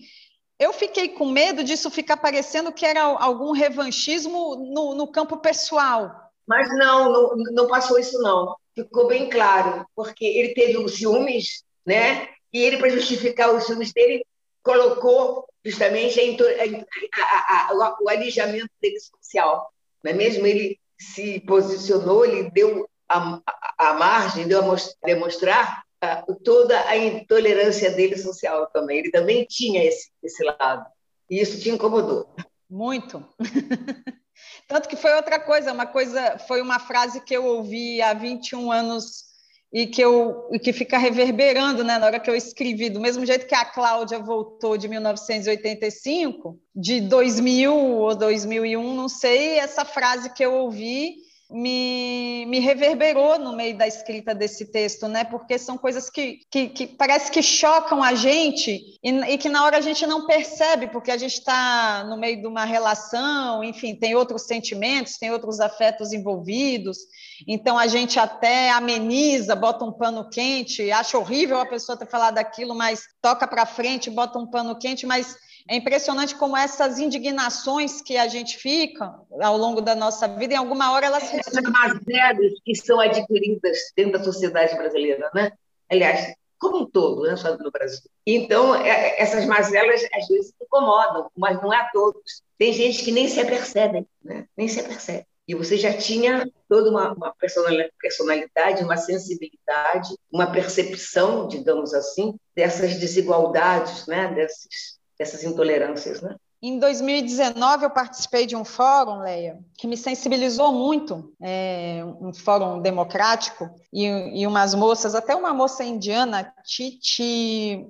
Eu 0.58 0.72
fiquei 0.72 1.10
com 1.10 1.26
medo 1.26 1.62
disso 1.62 1.90
ficar 1.90 2.16
parecendo 2.16 2.72
que 2.72 2.86
era 2.86 3.02
algum 3.02 3.52
revanchismo 3.52 4.56
no, 4.56 4.94
no 4.94 5.06
campo 5.06 5.36
pessoal, 5.36 6.25
mas 6.46 6.68
não, 6.76 7.12
não, 7.12 7.36
não 7.52 7.66
passou 7.66 7.98
isso 7.98 8.20
não. 8.20 8.56
Ficou 8.74 9.08
bem 9.08 9.28
claro, 9.28 9.86
porque 9.94 10.24
ele 10.24 10.54
teve 10.54 10.78
os 10.78 10.96
ciúmes, 10.96 11.64
né? 11.84 12.28
E 12.52 12.62
ele, 12.62 12.78
para 12.78 12.90
justificar 12.90 13.54
os 13.54 13.64
ciúmes 13.64 13.92
dele, 13.92 14.24
colocou 14.62 15.46
justamente 15.64 16.20
a, 16.20 17.22
a, 17.22 17.68
a, 17.70 17.96
o 18.00 18.08
alijamento 18.08 18.70
dele 18.80 18.98
social. 19.00 19.70
Não 20.02 20.12
é 20.12 20.14
mesmo? 20.14 20.46
Ele 20.46 20.78
se 20.98 21.40
posicionou, 21.40 22.24
ele 22.24 22.50
deu 22.50 22.88
a, 23.08 23.94
margem, 23.94 24.48
deu 24.48 24.60
a 24.60 24.76
demonstrar 25.04 25.84
uh, 26.02 26.34
toda 26.42 26.80
a 26.88 26.96
intolerância 26.96 27.90
dele 27.90 28.16
social 28.16 28.66
também. 28.72 28.98
Ele 28.98 29.10
também 29.10 29.44
tinha 29.44 29.84
esse, 29.84 30.10
esse 30.22 30.42
lado. 30.44 30.86
E 31.30 31.40
isso 31.40 31.60
te 31.60 31.70
incomodou. 31.70 32.28
Muito. 32.68 33.24
Tanto 34.66 34.88
que 34.88 34.96
foi 34.96 35.14
outra 35.14 35.38
coisa, 35.38 35.72
uma 35.72 35.86
coisa, 35.86 36.38
foi 36.46 36.60
uma 36.60 36.78
frase 36.78 37.20
que 37.20 37.34
eu 37.34 37.44
ouvi 37.44 38.02
há 38.02 38.12
21 38.12 38.72
anos 38.72 39.26
e 39.72 39.86
que 39.86 40.02
eu 40.02 40.48
e 40.52 40.58
que 40.58 40.72
fica 40.72 40.98
reverberando, 40.98 41.84
né, 41.84 41.98
na 41.98 42.06
hora 42.06 42.20
que 42.20 42.30
eu 42.30 42.34
escrevi, 42.34 42.88
do 42.88 43.00
mesmo 43.00 43.26
jeito 43.26 43.46
que 43.46 43.54
a 43.54 43.64
Cláudia 43.64 44.18
voltou 44.18 44.76
de 44.76 44.88
1985, 44.88 46.58
de 46.74 47.00
2000 47.00 47.74
ou 47.74 48.14
2001, 48.14 48.94
não 48.94 49.08
sei, 49.08 49.58
essa 49.58 49.84
frase 49.84 50.32
que 50.32 50.44
eu 50.44 50.54
ouvi 50.54 51.25
me, 51.48 52.44
me 52.46 52.58
reverberou 52.58 53.38
no 53.38 53.54
meio 53.54 53.78
da 53.78 53.86
escrita 53.86 54.34
desse 54.34 54.66
texto, 54.72 55.06
né? 55.06 55.22
Porque 55.22 55.58
são 55.58 55.78
coisas 55.78 56.10
que, 56.10 56.40
que, 56.50 56.68
que 56.68 56.86
parece 56.86 57.30
que 57.30 57.42
chocam 57.42 58.02
a 58.02 58.14
gente 58.14 58.98
e, 59.02 59.10
e, 59.10 59.38
que 59.38 59.48
na 59.48 59.64
hora 59.64 59.78
a 59.78 59.80
gente 59.80 60.04
não 60.06 60.26
percebe, 60.26 60.88
porque 60.88 61.10
a 61.10 61.16
gente 61.16 61.34
está 61.34 62.04
no 62.04 62.16
meio 62.16 62.40
de 62.40 62.46
uma 62.46 62.64
relação, 62.64 63.62
enfim, 63.62 63.94
tem 63.94 64.14
outros 64.16 64.42
sentimentos, 64.42 65.18
tem 65.18 65.30
outros 65.30 65.60
afetos 65.60 66.12
envolvidos, 66.12 66.98
então 67.46 67.78
a 67.78 67.86
gente 67.86 68.18
até 68.18 68.70
ameniza, 68.70 69.54
bota 69.54 69.84
um 69.84 69.92
pano 69.92 70.28
quente, 70.28 70.90
acha 70.90 71.16
horrível 71.16 71.60
a 71.60 71.66
pessoa 71.66 71.96
ter 71.96 72.08
falado 72.08 72.38
aquilo, 72.38 72.74
mas 72.74 73.04
toca 73.22 73.46
para 73.46 73.64
frente, 73.66 74.10
bota 74.10 74.38
um 74.38 74.50
pano 74.50 74.76
quente, 74.76 75.06
mas 75.06 75.36
é 75.68 75.76
impressionante 75.76 76.34
como 76.34 76.56
essas 76.56 76.98
indignações 76.98 78.00
que 78.00 78.16
a 78.16 78.28
gente 78.28 78.56
fica 78.56 79.14
ao 79.40 79.56
longo 79.56 79.80
da 79.80 79.94
nossa 79.94 80.28
vida, 80.28 80.54
em 80.54 80.56
alguma 80.56 80.92
hora 80.92 81.06
elas. 81.06 81.22
Essas 81.34 81.62
mazelas 81.62 82.52
que 82.64 82.74
são 82.74 83.00
adquiridas 83.00 83.78
dentro 83.96 84.18
da 84.18 84.24
sociedade 84.24 84.76
brasileira, 84.76 85.30
né? 85.34 85.52
Aliás, 85.90 86.34
como 86.58 86.78
um 86.78 86.86
todo, 86.86 87.22
né? 87.22 87.36
só 87.36 87.56
no 87.56 87.70
Brasil. 87.70 88.10
Então, 88.26 88.74
é, 88.74 89.20
essas 89.20 89.44
mazelas 89.44 90.02
às 90.12 90.26
vezes 90.28 90.52
incomodam, 90.60 91.30
mas 91.36 91.60
não 91.62 91.72
é 91.72 91.78
a 91.78 91.90
todos. 91.90 92.42
Tem 92.58 92.72
gente 92.72 93.04
que 93.04 93.12
nem 93.12 93.28
se 93.28 93.40
apercebe, 93.40 94.06
né? 94.22 94.46
nem 94.56 94.68
se 94.68 94.80
apercebe. 94.80 95.26
E 95.48 95.54
você 95.54 95.76
já 95.76 95.96
tinha 95.96 96.50
toda 96.68 96.90
uma, 96.90 97.12
uma 97.12 97.32
personalidade, 97.34 98.82
uma 98.82 98.96
sensibilidade, 98.96 100.16
uma 100.32 100.50
percepção, 100.50 101.46
digamos 101.46 101.94
assim, 101.94 102.34
dessas 102.54 102.96
desigualdades, 102.96 104.06
né? 104.08 104.34
desses, 104.34 104.95
dessas 105.18 105.44
intolerâncias, 105.44 106.20
né? 106.20 106.36
Em 106.62 106.78
2019, 106.78 107.84
eu 107.84 107.90
participei 107.90 108.46
de 108.46 108.56
um 108.56 108.64
fórum, 108.64 109.20
Leia, 109.20 109.58
que 109.76 109.86
me 109.86 109.96
sensibilizou 109.96 110.72
muito, 110.72 111.32
é, 111.40 112.02
um 112.20 112.32
fórum 112.32 112.80
democrático, 112.80 113.68
e, 113.92 114.06
e, 114.40 114.46
umas 114.46 114.74
moças, 114.74 115.14
até 115.14 115.36
uma 115.36 115.52
moça 115.52 115.84
indiana, 115.84 116.52
Titi. 116.64 117.86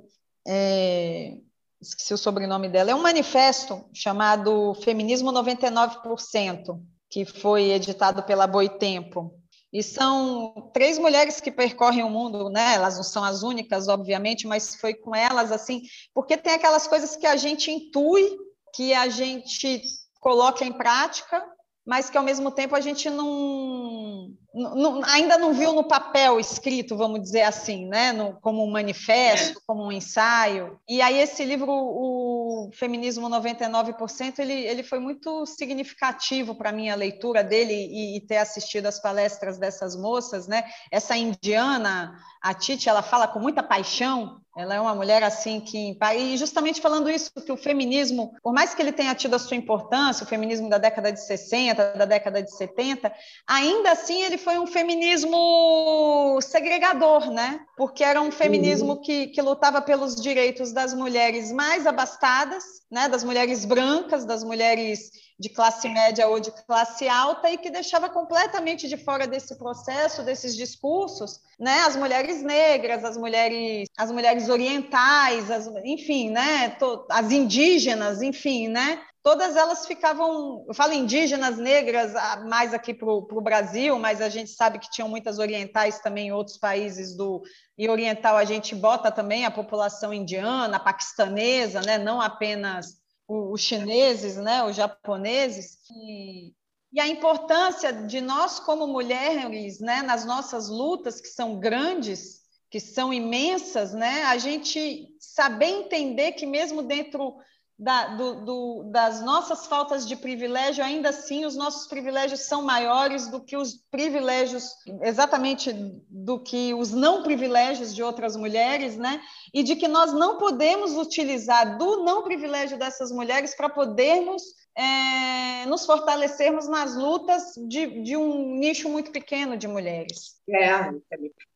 É, 0.47 1.37
esqueci 1.81 2.13
o 2.13 2.19
sobrenome 2.19 2.69
dela, 2.69 2.91
é 2.91 2.95
um 2.95 3.03
manifesto 3.03 3.85
chamado 3.93 4.75
Feminismo 4.75 5.33
99%, 5.33 6.81
que 7.09 7.25
foi 7.25 7.71
editado 7.71 8.23
pela 8.25 8.47
Boitempo. 8.47 9.33
E 9.73 9.83
são 9.83 10.71
três 10.73 10.99
mulheres 10.99 11.41
que 11.41 11.51
percorrem 11.51 12.05
o 12.05 12.11
mundo, 12.11 12.49
né? 12.49 12.75
Elas 12.75 12.97
não 12.97 13.03
são 13.03 13.23
as 13.25 13.43
únicas, 13.43 13.89
obviamente, 13.89 14.47
mas 14.47 14.77
foi 14.77 14.95
com 14.95 15.15
elas 15.15 15.53
assim, 15.53 15.83
porque 16.15 16.37
tem 16.37 16.55
aquelas 16.55 16.87
coisas 16.87 17.17
que 17.17 17.27
a 17.27 17.37
gente 17.37 17.71
intui 17.71 18.37
que 18.75 18.93
a 18.93 19.09
gente 19.09 19.83
coloca 20.21 20.65
em 20.65 20.73
prática, 20.73 21.43
mas 21.87 22.11
que 22.11 22.19
ao 22.19 22.25
mesmo 22.25 22.51
tempo 22.51 22.75
a 22.75 22.81
gente 22.81 23.09
não, 23.09 24.35
não 24.53 25.01
ainda 25.05 25.39
não 25.39 25.55
viu 25.55 25.73
no 25.73 25.85
papel 25.87 26.41
escrito, 26.41 26.97
vamos 26.97 27.23
dizer 27.23 27.43
assim, 27.43 27.87
né? 27.87 28.13
No, 28.13 28.35
como 28.41 28.65
um 28.65 28.71
manifesto, 28.71 29.63
como 29.65 29.85
um 29.85 29.93
ensaio. 29.93 30.81
E 30.89 31.01
aí 31.01 31.17
esse 31.19 31.45
livro, 31.45 31.71
o 31.71 32.71
Feminismo 32.73 33.31
99%, 33.31 34.41
ele, 34.41 34.53
ele 34.53 34.83
foi 34.83 34.99
muito 34.99 35.47
significativo 35.47 36.57
para 36.57 36.73
mim 36.73 36.91
a 36.91 36.97
leitura 36.97 37.45
dele 37.45 37.73
e, 37.73 38.17
e 38.17 38.21
ter 38.21 38.39
assistido 38.39 38.87
as 38.87 39.01
palestras 39.01 39.57
dessas 39.57 39.95
moças, 39.95 40.49
né? 40.49 40.65
Essa 40.91 41.17
indiana, 41.17 42.19
a 42.43 42.53
Titi, 42.53 42.89
ela 42.89 43.03
fala 43.03 43.29
com 43.29 43.39
muita 43.39 43.63
paixão 43.63 44.41
ela 44.57 44.75
é 44.75 44.81
uma 44.81 44.95
mulher 44.95 45.23
assim 45.23 45.61
que. 45.61 45.97
E 46.17 46.37
justamente 46.39 46.81
falando 46.81 47.11
isso, 47.11 47.31
que 47.45 47.53
o 47.53 47.57
feminismo, 47.57 48.35
por 48.43 48.55
mais 48.55 48.75
que 48.75 48.81
ele 48.81 48.93
tenha 48.93 49.15
tido 49.15 49.35
a 49.35 49.39
sua 49.39 49.57
importância, 49.57 50.25
o 50.25 50.29
feminismo 50.29 50.71
da 50.71 50.79
década 50.79 51.13
de 51.13 51.21
60, 51.21 51.93
da 51.93 52.07
década 52.07 52.43
de 52.43 52.51
70, 52.57 53.13
ainda 53.47 53.93
assim 53.93 54.23
ele 54.23 54.39
foi 54.39 54.59
um 54.59 54.67
feminismo 54.67 56.39
segregador, 56.41 57.31
né? 57.31 57.61
Porque 57.77 58.03
era 58.03 58.23
um 58.23 58.33
feminismo 58.33 58.95
uhum. 58.95 59.01
que, 59.03 59.27
que 59.27 59.43
lutava 59.43 59.83
pelos 59.83 60.17
direitos 60.17 60.73
das 60.73 60.95
mulheres 60.95 61.53
mais 61.53 61.87
abastadas, 61.87 62.65
né? 62.91 63.09
das 63.09 63.23
mulheres 63.23 63.67
brancas, 63.67 64.25
das 64.25 64.43
mulheres 64.43 65.11
de 65.39 65.51
classe 65.51 65.89
média 65.89 66.27
ou 66.29 66.41
de 66.41 66.51
classe 66.51 67.07
alta 67.07 67.51
e 67.51 67.59
que 67.59 67.71
deixava 67.71 68.09
completamente 68.09 68.89
de 68.89 68.97
fora 68.97 69.27
desse 69.27 69.57
processo, 69.59 70.23
desses 70.23 70.57
discursos, 70.57 71.41
né, 71.61 71.81
as 71.81 71.95
mulheres 71.95 72.43
negras, 72.43 73.05
as 73.05 73.17
mulheres, 73.17 73.89
as 73.99 74.11
mulheres 74.11 74.49
orientais, 74.49 75.51
as, 75.51 75.67
enfim, 75.85 76.31
né, 76.31 76.77
as 77.11 77.31
indígenas, 77.31 78.23
enfim, 78.23 78.69
né, 78.69 79.03
todas 79.23 79.57
elas 79.57 79.87
ficavam, 79.87 80.65
eu 80.67 80.73
falo 80.73 80.93
indígenas, 80.95 81.59
negras, 81.59 82.13
mais 82.49 82.73
aqui 82.73 82.95
para 82.95 83.11
o 83.11 83.41
Brasil, 83.43 83.99
mas 83.99 84.23
a 84.23 84.29
gente 84.31 84.51
sabe 84.51 84.79
que 84.79 84.91
tinham 84.91 85.09
muitas 85.09 85.39
orientais 85.39 85.99
também 85.99 86.29
em 86.29 86.33
outros 86.33 86.57
países 86.57 87.15
do 87.15 87.43
e 87.77 87.89
oriental 87.91 88.37
a 88.39 88.45
gente 88.45 88.75
bota 88.75 89.11
também 89.11 89.45
a 89.45 89.51
população 89.51 90.15
indiana, 90.15 90.81
paquistanesa, 90.81 91.83
né, 91.83 91.99
não 91.99 92.23
apenas 92.23 93.05
os 93.29 93.61
chineses, 93.61 94.37
né, 94.37 94.63
os 94.65 94.77
japoneses, 94.77 95.79
e, 95.91 96.53
e 96.93 97.01
a 97.01 97.09
importância 97.09 97.93
de 97.93 98.21
nós 98.21 98.59
como 98.61 98.87
mulheres, 98.87 99.81
né, 99.81 100.03
nas 100.03 100.25
nossas 100.25 100.69
lutas 100.69 101.21
que 101.21 101.29
são 101.29 101.59
grandes, 101.59 102.43
que 102.71 102.81
são 102.81 103.13
imensas, 103.13 103.93
né, 103.93 104.25
a 104.25 104.39
gente 104.39 105.09
saber 105.19 105.67
entender 105.67 106.33
que 106.33 106.47
mesmo 106.47 106.83
dentro 106.83 107.37
da, 107.79 108.17
do, 108.17 108.45
do, 108.45 108.83
das 108.91 109.23
nossas 109.23 109.67
faltas 109.67 110.07
de 110.07 110.17
privilégio, 110.17 110.83
ainda 110.83 111.11
assim 111.11 111.45
os 111.45 111.55
nossos 111.55 111.87
privilégios 111.87 112.41
são 112.41 112.63
maiores 112.63 113.29
do 113.29 113.39
que 113.39 113.57
os 113.57 113.75
privilégios, 113.91 114.71
exatamente 115.03 115.73
do 116.09 116.39
que 116.41 116.73
os 116.73 116.93
não 116.93 117.23
privilégios 117.23 117.95
de 117.95 118.03
outras 118.03 118.35
mulheres, 118.35 118.97
né? 118.97 119.21
E 119.57 119.63
de 119.63 119.75
que 119.75 119.89
nós 119.89 120.13
não 120.13 120.37
podemos 120.37 120.99
utilizar 120.99 121.79
do 121.79 122.05
não 122.05 122.23
privilégio 122.23 122.79
dessas 122.79 123.11
mulheres 123.11 123.55
para 123.57 123.71
podermos 123.71 124.43
é, 124.77 125.65
nos 125.65 125.87
fortalecermos 125.87 126.69
nas 126.69 126.95
lutas 126.95 127.55
de, 127.67 128.03
de, 128.03 128.19
um 128.19 128.59
nicho 128.59 128.87
muito 128.91 129.11
pequeno 129.11 129.57
de 129.57 129.67
mulheres. 129.67 130.37
É, 130.51 130.91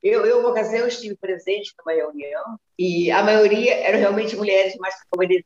eu, 0.03 0.25
eu, 0.25 0.41
uma 0.41 0.49
ocasião, 0.49 0.89
estive 0.89 1.15
presente 1.15 1.75
numa 1.79 1.95
reunião 1.95 2.59
e 2.79 3.11
a 3.11 3.23
maioria 3.23 3.75
eram 3.75 3.99
realmente 3.99 4.35
mulheres 4.35 4.75
mais 4.77 4.95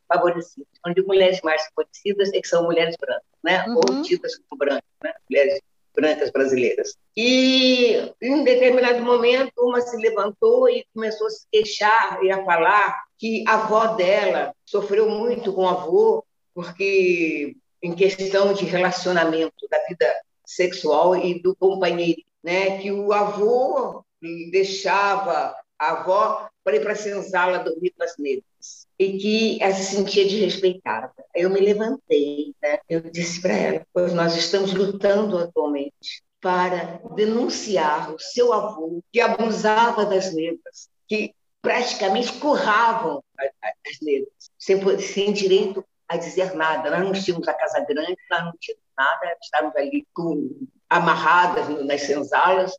favorecidas. 0.09 0.69
Onde 0.87 1.03
mulheres 1.03 1.41
mais 1.43 1.61
favorecidas 1.67 2.33
é 2.33 2.41
que 2.41 2.47
são 2.47 2.63
mulheres 2.63 2.95
brancas, 3.01 3.27
né? 3.43 3.65
Uhum. 3.67 3.79
ou 3.79 4.03
tidas 4.03 4.37
como 4.49 4.61
brancas, 4.61 4.85
né? 5.03 5.13
mulheres 5.29 5.61
brancas 5.95 6.31
brasileiras. 6.31 6.97
E 7.17 8.13
em 8.21 8.43
determinado 8.43 9.03
momento, 9.03 9.53
uma 9.59 9.81
se 9.81 9.97
levantou 9.97 10.69
e 10.69 10.85
começou 10.93 11.27
a 11.27 11.31
se 11.31 11.47
queixar 11.51 12.23
e 12.23 12.31
a 12.31 12.45
falar 12.45 13.05
que 13.19 13.45
a 13.47 13.55
avó 13.55 13.95
dela 13.95 14.55
sofreu 14.65 15.09
muito 15.09 15.53
com 15.53 15.63
o 15.63 15.69
avô, 15.69 16.25
porque 16.53 17.57
em 17.83 17.95
questão 17.95 18.53
de 18.53 18.65
relacionamento 18.65 19.69
da 19.71 19.79
vida 19.89 20.13
sexual 20.45 21.17
e 21.17 21.41
do 21.41 21.55
companheiro, 21.55 22.23
né? 22.43 22.79
Que 22.79 22.91
o 22.91 23.13
avô 23.13 24.05
deixava 24.51 25.55
a 25.79 25.91
avó 25.91 26.49
para 26.63 26.77
ir 26.77 26.81
para 26.81 26.93
a 26.93 26.97
senzala 26.97 27.59
dormir 27.59 27.93
com 27.97 28.03
as 28.03 28.17
negras 28.19 28.84
e 28.99 29.19
que 29.19 29.63
ela 29.63 29.75
se 29.75 29.97
sentia 29.97 30.25
desrespeitada. 30.25 31.13
Eu 31.35 31.51
me 31.51 31.61
levantei, 31.61 32.55
né? 32.63 32.79
Eu 32.89 33.01
disse 33.01 33.41
para 33.41 33.53
ela, 33.53 33.87
pois 33.93 34.13
nós 34.13 34.37
estamos 34.37 34.73
lutando 34.73 35.39
atualmente 35.39 36.23
para 36.41 37.01
denunciar 37.15 38.15
o 38.15 38.19
seu 38.19 38.53
avô 38.53 39.03
que 39.13 39.21
abusava 39.21 40.05
das 40.05 40.35
negras, 40.35 40.89
que 41.09 41.35
praticamente 41.63 42.33
curravam 42.35 43.23
as 43.39 44.01
negras, 44.03 44.51
sem, 44.59 44.99
sem 44.99 45.33
direito 45.33 45.85
a 46.07 46.17
dizer 46.17 46.55
nada. 46.55 46.91
Nós 46.91 47.01
não 47.01 47.13
tínhamos 47.13 47.49
a 47.49 47.55
casa 47.55 47.81
grande, 47.81 48.17
nós 48.31 48.45
não 48.45 48.53
tínhamos 48.61 48.85
nada, 48.97 49.37
estávamos 49.43 49.77
ali 49.77 50.07
com, 50.13 50.51
amarradas 50.89 51.69
nas 51.85 52.03
senzalas, 52.03 52.73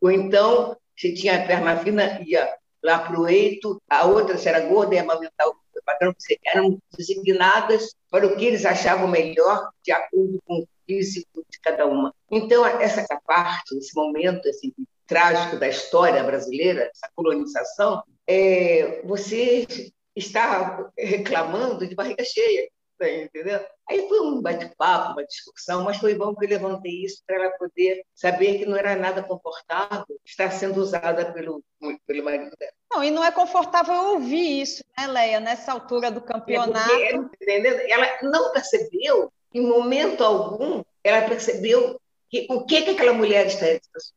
ou 0.00 0.10
então, 0.10 0.76
se 0.96 1.14
tinha 1.14 1.42
a 1.42 1.46
perna 1.46 1.76
fina, 1.78 2.20
ia 2.26 2.52
lá 2.84 2.98
para 2.98 3.18
o 3.18 3.26
eito, 3.26 3.80
a 3.88 4.04
outra, 4.04 4.36
era 4.46 4.60
gorda, 4.60 4.94
ia 4.94 5.02
amamentar 5.02 5.48
o 5.48 5.56
patrão, 5.84 6.14
eram 6.46 6.78
designadas 6.96 7.94
para 8.10 8.26
o 8.26 8.36
que 8.36 8.44
eles 8.44 8.64
achavam 8.64 9.08
melhor, 9.08 9.70
de 9.82 9.90
acordo 9.90 10.38
com 10.44 10.60
o 10.60 10.68
físico 10.86 11.44
de 11.50 11.58
cada 11.60 11.86
uma. 11.86 12.14
Então, 12.30 12.64
essa 12.66 13.06
parte, 13.26 13.76
esse 13.76 13.94
momento 13.94 14.46
esse 14.46 14.72
trágico 15.06 15.56
da 15.56 15.68
história 15.68 16.22
brasileira, 16.22 16.90
essa 16.94 17.10
colonização, 17.14 18.02
é, 18.26 19.02
você 19.04 19.66
está 20.14 20.90
reclamando 20.96 21.86
de 21.86 21.94
barriga 21.94 22.24
cheia, 22.24 22.68
entendeu? 23.08 23.60
Aí 23.88 24.08
foi 24.08 24.20
um 24.20 24.40
bate-papo, 24.40 25.12
uma 25.12 25.24
discussão, 25.24 25.84
mas 25.84 25.98
foi 25.98 26.14
bom 26.14 26.34
que 26.34 26.44
eu 26.44 26.48
levantei 26.48 27.04
isso 27.04 27.22
para 27.26 27.36
ela 27.36 27.50
poder 27.58 28.04
saber 28.14 28.58
que 28.58 28.66
não 28.66 28.76
era 28.76 28.96
nada 28.96 29.22
confortável 29.22 30.18
estar 30.24 30.50
sendo 30.50 30.80
usada 30.80 31.32
pelo, 31.32 31.62
pelo 32.06 32.24
marido 32.24 32.56
dela. 32.58 32.72
Não, 32.92 33.04
e 33.04 33.10
não 33.10 33.24
é 33.24 33.30
confortável 33.30 33.94
ouvir 34.12 34.62
isso, 34.62 34.82
né, 34.96 35.06
Leia, 35.06 35.40
nessa 35.40 35.72
altura 35.72 36.10
do 36.10 36.20
campeonato. 36.20 36.92
É 36.92 37.12
entendeu? 37.14 37.78
Ela 37.88 38.18
não 38.22 38.52
percebeu, 38.52 39.32
em 39.52 39.60
momento 39.60 40.22
algum, 40.24 40.82
ela 41.02 41.28
percebeu 41.28 42.00
que, 42.30 42.46
o 42.50 42.64
que, 42.64 42.82
que 42.82 42.90
aquela 42.90 43.12
mulher 43.12 43.46
está. 43.46 43.66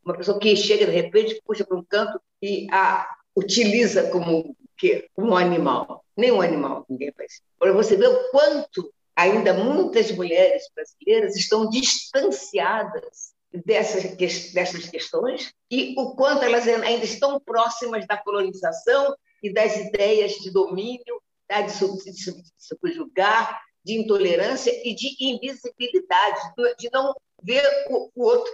Uma 0.03 0.15
pessoa 0.15 0.39
que 0.39 0.55
chega 0.55 0.85
de 0.85 0.91
repente, 0.91 1.41
puxa 1.45 1.65
para 1.65 1.77
um 1.77 1.83
canto 1.83 2.19
e 2.41 2.67
a 2.71 3.07
utiliza 3.35 4.09
como 4.09 4.55
que 4.77 5.09
um 5.17 5.35
animal. 5.35 6.03
Nenhum 6.15 6.41
animal 6.41 6.85
ninguém 6.89 7.11
faz. 7.11 7.41
Para 7.59 7.73
você 7.73 7.95
ver 7.95 8.07
o 8.07 8.31
quanto 8.31 8.93
ainda 9.15 9.53
muitas 9.53 10.11
mulheres 10.11 10.63
brasileiras 10.75 11.35
estão 11.35 11.69
distanciadas 11.69 13.33
dessas, 13.65 14.15
dessas 14.53 14.87
questões 14.89 15.51
e 15.71 15.95
o 15.97 16.15
quanto 16.15 16.43
elas 16.43 16.67
ainda 16.67 17.03
estão 17.03 17.39
próximas 17.39 18.05
da 18.05 18.17
colonização 18.17 19.15
e 19.41 19.51
das 19.51 19.75
ideias 19.75 20.33
de 20.33 20.51
domínio, 20.51 21.21
de 21.49 22.43
subjugar, 22.57 23.61
de 23.83 23.93
intolerância 23.93 24.71
e 24.87 24.93
de 24.93 25.15
invisibilidade, 25.19 26.39
de 26.77 26.89
não 26.91 27.15
ver 27.41 27.63
o 27.89 28.11
outro, 28.15 28.51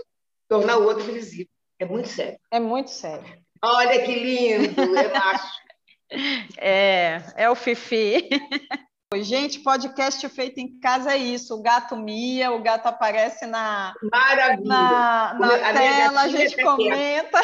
tornar 0.47 0.77
o 0.77 0.85
outro 0.85 1.03
visível. 1.03 1.51
É 1.79 1.85
muito 1.85 2.07
sério. 2.07 2.39
É 2.51 2.59
muito 2.59 2.91
sério. 2.91 3.43
Olha 3.61 4.03
que 4.03 4.13
lindo, 4.13 4.97
é 4.97 5.07
macho. 5.07 5.62
É, 6.57 7.21
é 7.35 7.49
o 7.49 7.55
Fifi. 7.55 8.29
Gente, 9.21 9.59
podcast 9.59 10.27
feito 10.29 10.59
em 10.59 10.79
casa 10.79 11.13
é 11.13 11.17
isso. 11.17 11.53
O 11.53 11.61
gato 11.61 11.95
mia, 11.95 12.51
o 12.51 12.63
gato 12.63 12.87
aparece 12.87 13.45
na, 13.45 13.93
Maravilha. 14.11 14.67
na, 14.67 15.33
na 15.39 15.55
a 15.55 15.73
tela, 15.73 16.21
a 16.21 16.27
gente 16.27 16.55
tá 16.55 16.63
comenta. 16.63 17.39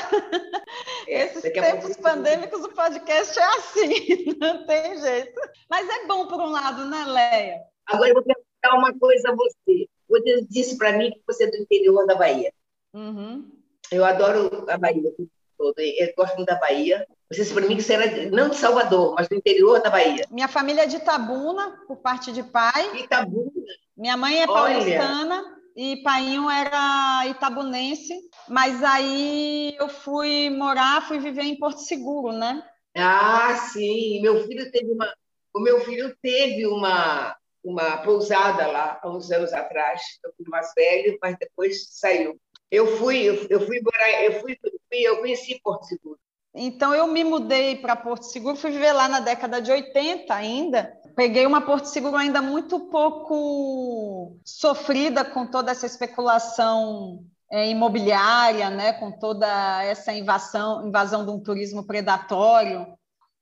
É, 1.08 1.26
Esses 1.26 1.42
tempos 1.42 1.98
pandêmicos, 1.98 2.64
o 2.64 2.70
podcast 2.70 3.38
é 3.40 3.44
assim, 3.44 4.36
não 4.40 4.66
tem 4.66 5.00
jeito. 5.00 5.40
Mas 5.70 5.88
é 5.88 6.08
bom 6.08 6.28
por 6.28 6.40
um 6.40 6.50
lado, 6.50 6.86
né, 6.86 7.06
Leia? 7.06 7.62
Agora 7.88 8.10
eu 8.10 8.14
vou 8.14 8.24
perguntar 8.24 8.78
uma 8.78 8.98
coisa 8.98 9.30
a 9.30 9.36
você. 9.36 9.88
Você 10.08 10.46
disse 10.50 10.78
para 10.78 10.94
mim 10.94 11.12
que 11.12 11.22
você 11.28 11.46
é 11.46 11.52
do 11.52 11.58
interior 11.58 12.06
da 12.08 12.16
Bahia. 12.16 12.52
Uhum. 12.94 13.50
Eu 13.92 14.06
adoro 14.06 14.66
a 14.70 14.78
Bahia 14.78 15.12
todo. 15.58 15.76
Eu 15.78 16.14
gosto 16.16 16.36
muito 16.36 16.48
da 16.48 16.60
Bahia. 16.60 17.06
Disse 17.32 17.54
para 17.54 17.68
mim 17.68 17.76
que 17.76 17.84
você 17.84 17.94
era 17.94 18.30
não 18.32 18.50
de 18.50 18.56
Salvador, 18.56 19.14
mas 19.16 19.28
do 19.28 19.36
interior 19.36 19.82
da 19.82 19.90
Bahia. 19.90 20.26
Minha 20.32 20.48
família 20.48 20.84
é 20.84 20.88
de 20.88 20.96
Itabuna, 20.96 21.80
por 21.88 21.98
parte 21.98 22.32
de 22.32 22.42
pai. 22.42 22.98
Itabuna. 22.98 23.52
Minha 23.96 24.18
mãe 24.18 24.42
é 24.42 24.48
paulistana 24.48 25.36
Olha. 25.36 25.56
e 25.76 26.02
painho 26.02 26.50
era 26.50 27.28
itabunense. 27.28 28.14
Mas 28.48 28.84
aí 28.84 29.76
eu 29.80 29.90
fui 29.90 30.50
morar, 30.50 31.08
fui 31.08 31.20
viver 31.20 31.44
em 31.44 31.60
Porto 31.60 31.82
Seguro, 31.82 32.32
né? 32.32 32.64
Ah, 32.98 33.56
sim. 33.56 34.22
Meu 34.22 34.48
filho 34.48 34.72
teve 34.72 34.92
uma, 34.92 35.14
o 35.54 35.60
meu 35.60 35.82
filho 35.82 36.16
teve 36.22 36.66
uma 36.66 37.36
uma 37.64 37.98
pousada 37.98 38.68
lá 38.68 39.00
há 39.02 39.10
uns 39.10 39.32
anos 39.32 39.54
atrás. 39.54 40.02
Eu 40.24 40.32
fui 40.36 40.46
mais 40.48 40.72
velho, 40.76 41.18
mas 41.22 41.38
depois 41.38 41.88
saiu. 41.92 42.40
Eu 42.72 42.98
fui, 42.98 43.48
eu 43.50 43.62
fui 43.66 43.82
morar, 43.82 44.24
eu 44.24 44.40
fui, 44.40 44.58
eu 44.92 45.18
conheci 45.20 45.60
Porto 45.62 45.86
Seguro. 45.86 46.20
Então 46.54 46.94
eu 46.94 47.08
me 47.08 47.24
mudei 47.24 47.76
para 47.76 47.96
Porto 47.96 48.24
Seguro, 48.24 48.56
fui 48.56 48.72
viver 48.72 48.92
lá 48.92 49.08
na 49.08 49.20
década 49.20 49.62
de 49.62 49.72
80 49.72 50.34
ainda. 50.34 50.92
Peguei 51.16 51.46
uma 51.46 51.62
Porto 51.62 51.86
Seguro 51.86 52.16
ainda 52.16 52.42
muito 52.42 52.80
pouco 52.90 54.38
sofrida 54.44 55.24
com 55.24 55.46
toda 55.46 55.72
essa 55.72 55.86
especulação 55.86 57.24
é, 57.52 57.70
imobiliária, 57.70 58.70
né, 58.70 58.94
com 58.94 59.12
toda 59.12 59.84
essa 59.84 60.14
invasão, 60.14 60.88
invasão 60.88 61.26
de 61.26 61.32
um 61.32 61.40
turismo 61.40 61.86
predatório, 61.86 62.88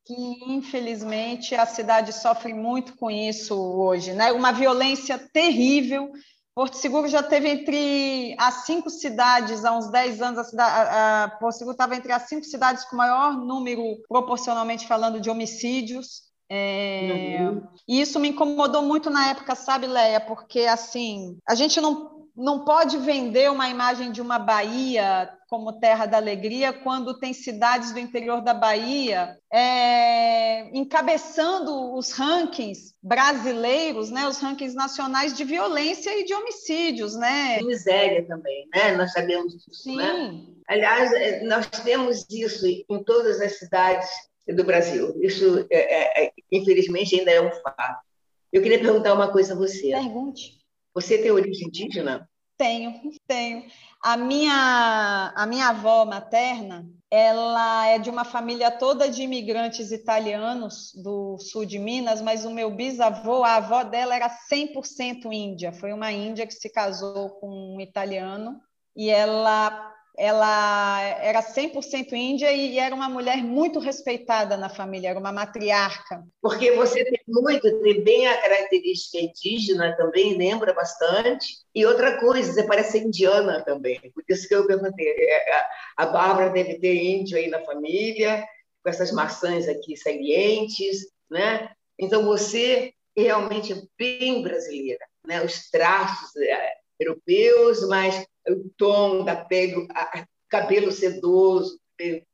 que 0.05 0.13
infelizmente 0.47 1.53
a 1.55 1.65
cidade 1.65 2.13
sofre 2.13 2.53
muito 2.53 2.95
com 2.95 3.11
isso 3.11 3.55
hoje, 3.55 4.13
né? 4.13 4.31
Uma 4.31 4.53
violência 4.53 5.17
terrível. 5.17 6.09
Porto 6.57 6.73
Seguro 6.73 7.07
já 7.07 7.21
teve 7.21 7.47
entre 7.49 8.35
as 8.39 8.65
cinco 8.65 8.89
cidades, 8.89 9.63
há 9.63 9.77
uns 9.77 9.91
10 9.91 10.23
anos, 10.23 10.39
a, 10.39 10.43
cidade, 10.43 10.71
a, 10.71 11.23
a 11.25 11.29
Porto 11.29 11.55
Seguro 11.55 11.75
estava 11.75 11.95
entre 11.95 12.11
as 12.11 12.23
cinco 12.23 12.43
cidades 12.45 12.83
com 12.85 12.95
maior 12.95 13.33
número, 13.33 13.83
proporcionalmente 14.09 14.87
falando, 14.87 15.21
de 15.21 15.29
homicídios. 15.29 16.23
É, 16.49 17.37
uhum. 17.41 17.61
E 17.87 18.01
isso 18.01 18.19
me 18.19 18.29
incomodou 18.29 18.81
muito 18.81 19.07
na 19.07 19.27
época, 19.27 19.53
sabe, 19.53 19.85
Leia? 19.85 20.19
Porque, 20.19 20.61
assim, 20.61 21.37
a 21.47 21.53
gente 21.53 21.79
não 21.79 22.16
não 22.37 22.63
pode 22.63 22.97
vender 22.99 23.49
uma 23.49 23.67
imagem 23.67 24.11
de 24.11 24.21
uma 24.21 24.37
Bahia 24.37 25.27
como 25.49 25.79
terra 25.79 26.05
da 26.05 26.17
alegria 26.17 26.71
quando 26.71 27.17
tem 27.17 27.33
cidades 27.33 27.91
do 27.91 27.99
interior 27.99 28.41
da 28.41 28.53
Bahia 28.53 29.37
é, 29.51 30.69
encabeçando 30.77 31.95
os 31.95 32.11
rankings 32.11 32.93
brasileiros, 33.01 34.11
né, 34.11 34.27
os 34.27 34.37
rankings 34.37 34.75
nacionais 34.75 35.35
de 35.35 35.43
violência 35.43 36.11
e 36.19 36.25
de 36.25 36.33
homicídios, 36.33 37.15
né? 37.15 37.57
De 37.57 37.65
miséria 37.65 38.23
também, 38.27 38.67
né? 38.71 38.95
Nós 38.95 39.13
sabemos 39.13 39.53
disso, 39.53 39.95
né? 39.95 40.13
Sim. 40.13 40.31
Né? 40.31 40.57
Aliás, 40.67 41.11
é, 41.13 41.43
nós 41.43 41.65
temos 41.67 42.25
isso 42.29 42.67
em 42.67 43.03
todas 43.03 43.41
as 43.41 43.57
cidades 43.57 44.09
do 44.47 44.63
Brasil. 44.63 45.15
Isso, 45.21 45.65
é, 45.71 46.23
é, 46.23 46.25
é, 46.25 46.31
infelizmente, 46.51 47.17
ainda 47.17 47.31
é 47.31 47.41
um 47.41 47.51
fato. 47.51 48.05
Eu 48.51 48.61
queria 48.61 48.79
perguntar 48.79 49.13
uma 49.13 49.31
coisa 49.31 49.53
a 49.53 49.57
você. 49.57 49.91
Pergunte. 49.91 50.56
Você 50.97 51.19
tem 51.19 51.29
origem 51.29 51.67
indígena? 51.67 52.27
Tenho, 52.57 53.11
tenho. 53.27 53.67
A 54.01 54.17
minha, 54.17 55.31
a 55.35 55.45
minha 55.45 55.67
avó 55.67 56.03
materna, 56.05 56.89
ela 57.11 57.85
é 57.85 57.99
de 57.99 58.09
uma 58.09 58.25
família 58.25 58.71
toda 58.71 59.07
de 59.07 59.21
imigrantes 59.21 59.91
italianos 59.91 60.91
do 60.95 61.37
sul 61.37 61.65
de 61.65 61.77
Minas, 61.77 62.19
mas 62.19 62.45
o 62.45 62.49
meu 62.49 62.71
bisavô, 62.71 63.43
a 63.43 63.57
avó 63.57 63.83
dela 63.83 64.15
era 64.15 64.27
100% 64.27 65.31
índia. 65.31 65.71
Foi 65.71 65.93
uma 65.93 66.11
índia 66.11 66.47
que 66.47 66.53
se 66.55 66.67
casou 66.67 67.29
com 67.39 67.75
um 67.75 67.79
italiano 67.79 68.59
e 68.95 69.11
ela 69.11 69.93
ela 70.17 70.99
era 71.21 71.43
100% 71.43 72.11
índia 72.13 72.51
e 72.51 72.79
era 72.79 72.95
uma 72.95 73.07
mulher 73.07 73.37
muito 73.37 73.77
respeitada 73.77 74.57
na 74.57 74.67
família, 74.67 75.09
era 75.09 75.19
uma 75.19 75.31
matriarca. 75.31 76.23
Porque 76.41 76.71
você 76.71 77.05
tem 77.05 77.21
muito, 77.27 77.61
tem 77.81 78.03
bem 78.03 78.27
a 78.27 78.41
característica 78.41 79.19
indígena 79.19 79.95
também, 79.95 80.35
lembra 80.35 80.73
bastante. 80.73 81.59
E 81.75 81.85
outra 81.85 82.19
coisa, 82.19 82.51
você 82.51 82.63
parece 82.63 82.97
indiana 82.97 83.63
também, 83.63 83.99
por 84.11 84.23
isso 84.27 84.47
que 84.47 84.55
eu 84.55 84.65
perguntei. 84.65 85.07
É, 85.07 85.63
a 85.95 86.07
Bárbara 86.07 86.49
deve 86.49 86.79
ter 86.79 86.95
índio 86.95 87.37
aí 87.37 87.47
na 87.47 87.63
família, 87.63 88.43
com 88.83 88.89
essas 88.89 89.11
maçãs 89.11 89.67
aqui 89.67 89.95
salientes, 89.95 91.07
né? 91.29 91.69
Então 91.99 92.25
você 92.25 92.91
realmente 93.15 93.71
é 93.71 93.81
bem 93.95 94.41
brasileira, 94.41 95.05
né? 95.23 95.43
Os 95.45 95.69
traços 95.69 96.35
é, 96.37 96.73
europeus, 96.99 97.87
mas 97.87 98.25
o 98.53 98.69
tom 98.77 99.23
da 99.23 99.35
pele, 99.35 99.87
a, 99.93 100.25
cabelo 100.49 100.91
sedoso, 100.91 101.79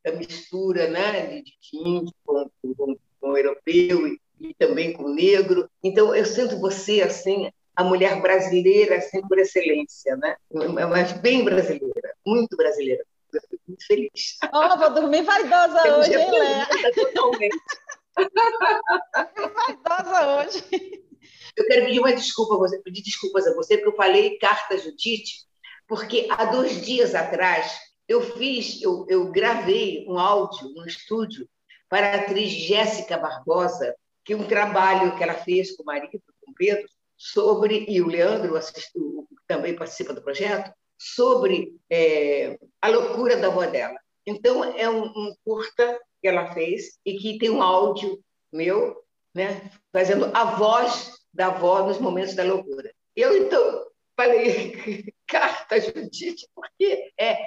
a 0.06 0.12
mistura 0.12 0.90
né, 0.90 1.42
de, 1.42 1.44
de 1.44 1.78
índio 1.78 2.14
com, 2.26 2.50
com, 2.62 2.98
com 3.20 3.30
o 3.30 3.38
europeu 3.38 4.08
e, 4.08 4.20
e, 4.40 4.54
também 4.56 4.94
com 4.94 5.04
o 5.04 5.14
negro. 5.14 5.70
Então, 5.84 6.14
eu 6.16 6.26
sinto 6.26 6.60
você 6.60 7.02
assim, 7.02 7.50
a 7.76 7.84
mulher 7.84 8.22
brasileira 8.22 8.98
assim, 8.98 9.22
por 9.28 9.40
excelência, 9.40 10.16
né? 10.18 10.36
mas 10.52 11.14
bem 11.14 11.44
brasileira, 11.44 12.14
muito 12.26 12.56
brasileira. 12.56 13.04
Eu 13.34 13.42
fico 13.50 13.64
muito 13.68 13.86
feliz. 13.88 14.38
Oh, 14.54 14.78
vou 14.78 14.94
dormir 14.94 15.24
vaidosa 15.24 15.98
hoje, 15.98 16.14
hein, 16.14 16.32
Léa? 16.32 16.68
Totalmente. 16.94 17.58
vaidosa 19.84 20.38
hoje. 20.38 21.04
Eu 21.56 21.66
quero 21.68 21.86
pedir 21.86 22.00
uma 22.00 22.14
desculpa 22.14 22.56
a 22.56 22.58
você, 22.58 22.80
pedir 22.80 23.02
desculpas 23.02 23.48
a 23.48 23.56
você, 23.56 23.78
porque 23.78 23.90
eu 23.90 23.96
falei 23.96 24.38
carta 24.38 24.78
Judite 24.78 25.48
porque 25.88 26.28
há 26.30 26.46
dois 26.46 26.86
dias 26.86 27.16
atrás 27.16 27.78
eu 28.08 28.22
fiz, 28.22 28.82
eu, 28.82 29.06
eu 29.10 29.32
gravei 29.32 30.06
um 30.08 30.18
áudio 30.18 30.70
no 30.70 30.86
estúdio 30.86 31.48
para 31.90 32.12
a 32.12 32.16
atriz 32.16 32.52
Jéssica 32.52 33.18
Barbosa, 33.18 33.96
que 34.26 34.36
um 34.36 34.48
trabalho 34.48 35.16
que 35.16 35.24
ela 35.24 35.34
fez 35.34 35.76
com 35.76 35.84
o 35.84 35.86
marido, 35.86 36.22
com 36.42 36.52
o 36.52 36.56
Pedro, 36.56 36.88
sobre, 37.18 37.86
e 37.88 38.02
o 38.02 38.08
Leandro 38.08 38.56
assistiu, 38.56 39.28
também 39.48 39.76
participa 39.76 40.14
do 40.14 40.22
projeto, 40.22 40.74
sobre 40.98 41.76
é, 41.90 42.58
a 42.82 42.88
loucura 42.88 43.38
da 43.38 43.48
avó 43.48 43.66
dela. 43.66 44.00
Então, 44.26 44.64
é 44.64 44.90
um, 44.90 45.06
um, 45.06 45.36
curta 45.44 46.00
que 46.22 46.28
ela 46.28 46.54
fez 46.54 46.98
e 47.06 47.18
que 47.18 47.38
tem 47.38 47.50
um 47.50 47.62
áudio 47.62 48.20
meu, 48.52 49.04
né, 49.34 49.70
fazendo 49.92 50.32
a 50.34 50.56
voz 50.56 51.12
da 51.34 51.48
avó 51.48 51.86
nos 51.86 52.00
momentos 52.00 52.36
da 52.36 52.44
loucura. 52.44 52.94
Eu, 53.16 53.38
então, 53.38 53.86
falei 54.16 55.13
carta 55.28 55.80
Judite, 55.82 56.48
porque 56.56 57.12
é, 57.18 57.38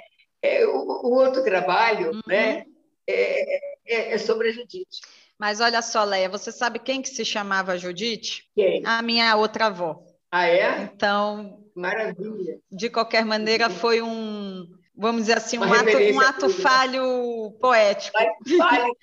é 0.41 0.65
o, 0.65 0.77
o 0.77 1.13
outro 1.13 1.43
trabalho 1.43 2.11
uhum. 2.11 2.21
né, 2.27 2.65
é, 3.07 3.57
é, 3.85 4.13
é, 4.13 4.17
sobre 4.17 4.49
a 4.49 4.51
Judite. 4.51 5.01
Mas 5.37 5.59
olha 5.59 5.81
só, 5.81 6.03
Leia, 6.03 6.29
você 6.29 6.51
sabe 6.51 6.79
quem 6.79 7.01
que 7.01 7.09
se 7.09 7.23
chamava 7.23 7.77
Judite? 7.77 8.49
Quem? 8.55 8.81
A 8.85 9.01
minha 9.01 9.35
outra 9.35 9.67
avó. 9.67 10.03
Ah, 10.31 10.47
é? 10.47 10.81
Então. 10.81 11.63
Maravilha. 11.75 12.59
De 12.71 12.89
qualquer 12.89 13.23
maneira, 13.23 13.69
foi 13.69 14.01
um, 14.01 14.67
vamos 14.97 15.21
dizer 15.21 15.37
assim, 15.37 15.59
um 15.59 15.71
ato, 15.71 15.97
um 15.97 16.19
ato 16.19 16.49
falho 16.49 17.51
poético. 17.61 18.17
Falho 18.57 18.97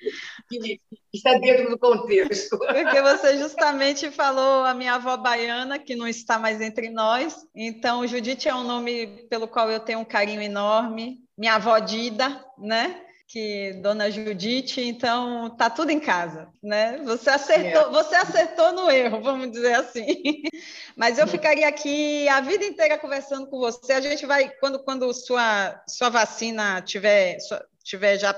que 0.48 0.80
está 1.12 1.38
dentro 1.38 1.70
do 1.70 1.78
contexto. 1.78 2.58
Porque 2.58 3.00
você 3.00 3.38
justamente 3.38 4.10
falou 4.10 4.64
a 4.64 4.74
minha 4.74 4.94
avó 4.94 5.16
baiana, 5.16 5.78
que 5.78 5.94
não 5.94 6.08
está 6.08 6.38
mais 6.38 6.60
entre 6.60 6.90
nós. 6.90 7.46
Então, 7.54 8.06
Judite 8.06 8.48
é 8.48 8.54
um 8.54 8.64
nome 8.64 9.26
pelo 9.30 9.46
qual 9.46 9.70
eu 9.70 9.78
tenho 9.78 10.00
um 10.00 10.04
carinho 10.04 10.42
enorme. 10.42 11.22
Minha 11.38 11.54
avó 11.54 11.78
Dida, 11.78 12.44
né? 12.58 13.03
Que 13.26 13.72
Dona 13.82 14.10
Judite, 14.10 14.80
então 14.80 15.50
tá 15.56 15.70
tudo 15.70 15.90
em 15.90 15.98
casa, 15.98 16.48
né? 16.62 16.98
Você 17.04 17.30
acertou, 17.30 17.82
é. 17.82 17.90
você 17.90 18.14
acertou 18.14 18.72
no 18.72 18.90
erro, 18.90 19.22
vamos 19.22 19.50
dizer 19.50 19.74
assim. 19.74 20.04
Mas 20.96 21.18
eu 21.18 21.26
ficaria 21.26 21.66
aqui 21.66 22.28
a 22.28 22.40
vida 22.40 22.64
inteira 22.64 22.98
conversando 22.98 23.46
com 23.48 23.58
você. 23.58 23.92
A 23.92 24.00
gente 24.00 24.26
vai 24.26 24.48
quando 24.60 24.82
quando 24.84 25.12
sua 25.12 25.82
sua 25.88 26.10
vacina 26.10 26.82
tiver 26.82 27.38
tiver 27.82 28.18
já 28.18 28.32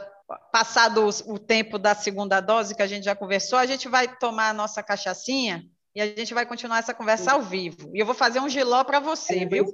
passado 0.53 1.07
o 1.27 1.39
tempo 1.39 1.79
da 1.79 1.95
segunda 1.95 2.41
dose 2.41 2.75
que 2.75 2.83
a 2.83 2.87
gente 2.87 3.05
já 3.05 3.15
conversou, 3.15 3.59
a 3.59 3.67
gente 3.67 3.89
vai 3.89 4.09
tomar 4.17 4.51
a 4.51 4.55
nossa 4.55 4.83
cachaçinha 4.83 5.65
e 5.97 6.01
a 6.03 6.07
gente 6.07 6.35
vai 6.35 6.45
continuar 6.45 6.81
essa 6.81 6.93
conversa 6.93 7.33
ao 7.33 7.41
vivo. 7.41 7.91
E 7.95 7.99
eu 7.99 8.05
vou 8.05 8.15
fazer 8.15 8.39
um 8.39 8.51
giló 8.51 8.85
para 8.85 9.01
você, 9.01 9.39
é, 9.39 9.47
viu? 9.47 9.65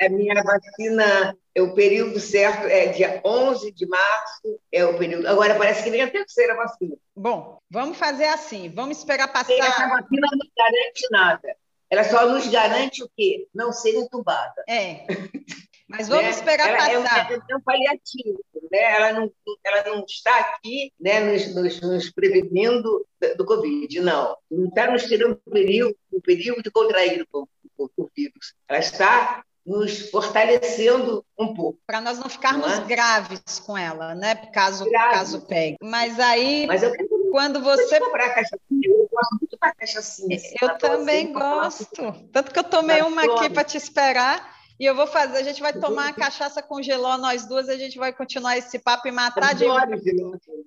A, 0.00 0.08
minha 0.08 0.40
vacina, 0.40 1.36
é 1.52 1.60
o 1.60 1.74
período 1.74 2.20
certo 2.20 2.68
é 2.68 2.86
dia 2.86 3.20
11 3.24 3.72
de 3.72 3.84
março, 3.88 4.60
é 4.70 4.84
o 4.84 4.96
período. 4.96 5.26
Agora 5.26 5.56
parece 5.56 5.82
que 5.82 5.90
vem 5.90 6.02
a 6.02 6.08
terceira 6.08 6.54
vacina. 6.54 6.94
Bom, 7.16 7.58
vamos 7.68 7.98
fazer 7.98 8.26
assim, 8.26 8.70
vamos 8.72 8.98
esperar 8.98 9.26
passar. 9.26 9.52
Essa 9.54 9.88
vacina 9.88 10.28
não 10.30 10.48
garante 10.56 11.08
nada. 11.10 11.56
Ela 11.90 12.04
só 12.04 12.28
nos 12.28 12.46
garante 12.46 13.02
o 13.02 13.10
quê? 13.16 13.48
Não 13.52 13.72
ser 13.72 13.96
entubada. 13.96 14.62
É. 14.68 15.04
Mas 15.92 16.08
vamos 16.08 16.24
né? 16.24 16.30
esperar 16.30 16.68
ela 16.68 17.02
passar. 17.02 17.30
É 17.30 17.36
um, 17.36 17.40
é 17.50 17.56
um 17.56 17.60
paliativo, 17.60 18.44
né? 18.70 18.96
Ela 18.96 19.12
não, 19.12 19.32
ela 19.64 19.84
não 19.90 20.04
está 20.04 20.38
aqui, 20.38 20.92
né, 20.98 21.20
nos, 21.20 21.54
nos, 21.54 21.80
nos 21.80 22.10
prevenindo 22.10 23.06
do, 23.36 23.44
Covid, 23.44 24.00
não. 24.00 24.36
Não 24.50 24.68
está 24.68 24.90
nos 24.90 25.04
tirando 25.04 25.36
perigo 25.50 25.94
o 26.10 26.20
período 26.20 26.70
contraído 26.72 27.26
com, 27.30 27.46
com, 27.76 27.88
com 27.88 28.02
o 28.02 28.10
vírus. 28.16 28.54
Ela 28.68 28.78
está 28.78 29.44
nos 29.64 30.10
fortalecendo 30.10 31.24
um 31.38 31.54
pouco. 31.54 31.78
Para 31.86 32.00
nós 32.00 32.18
não 32.18 32.28
ficarmos 32.28 32.66
não 32.66 32.82
é? 32.82 32.86
graves 32.86 33.60
com 33.64 33.78
ela, 33.78 34.14
né? 34.14 34.34
Caso, 34.34 34.90
caso 34.90 35.42
pegue. 35.42 35.76
Mas 35.80 36.18
aí, 36.18 36.66
Mas 36.66 36.82
eu 36.82 36.92
quando 37.30 37.62
você. 37.62 37.98
Comprar 37.98 38.34
cachaçinha, 38.34 38.88
eu 38.88 39.08
gosto 39.10 39.38
muito 39.40 39.58
da 39.60 39.74
cachaçinha. 39.74 40.36
Assim, 40.36 40.54
eu 40.60 40.78
também 40.78 41.32
gosto. 41.32 42.12
Tanto 42.32 42.52
que 42.52 42.58
eu 42.58 42.64
tomei 42.64 43.02
uma 43.02 43.22
aqui 43.22 43.50
para 43.50 43.64
te 43.64 43.76
esperar. 43.76 44.61
E 44.82 44.84
eu 44.84 44.96
vou 44.96 45.06
fazer, 45.06 45.38
a 45.38 45.42
gente 45.44 45.62
vai 45.62 45.72
tomar 45.72 46.08
a 46.08 46.12
cachaça 46.12 46.60
com 46.60 46.82
geló, 46.82 47.16
nós 47.16 47.46
duas, 47.46 47.68
a 47.68 47.76
gente 47.76 47.96
vai 47.96 48.12
continuar 48.12 48.58
esse 48.58 48.80
papo 48.80 49.06
e 49.06 49.12
matar 49.12 49.54
de 49.54 49.64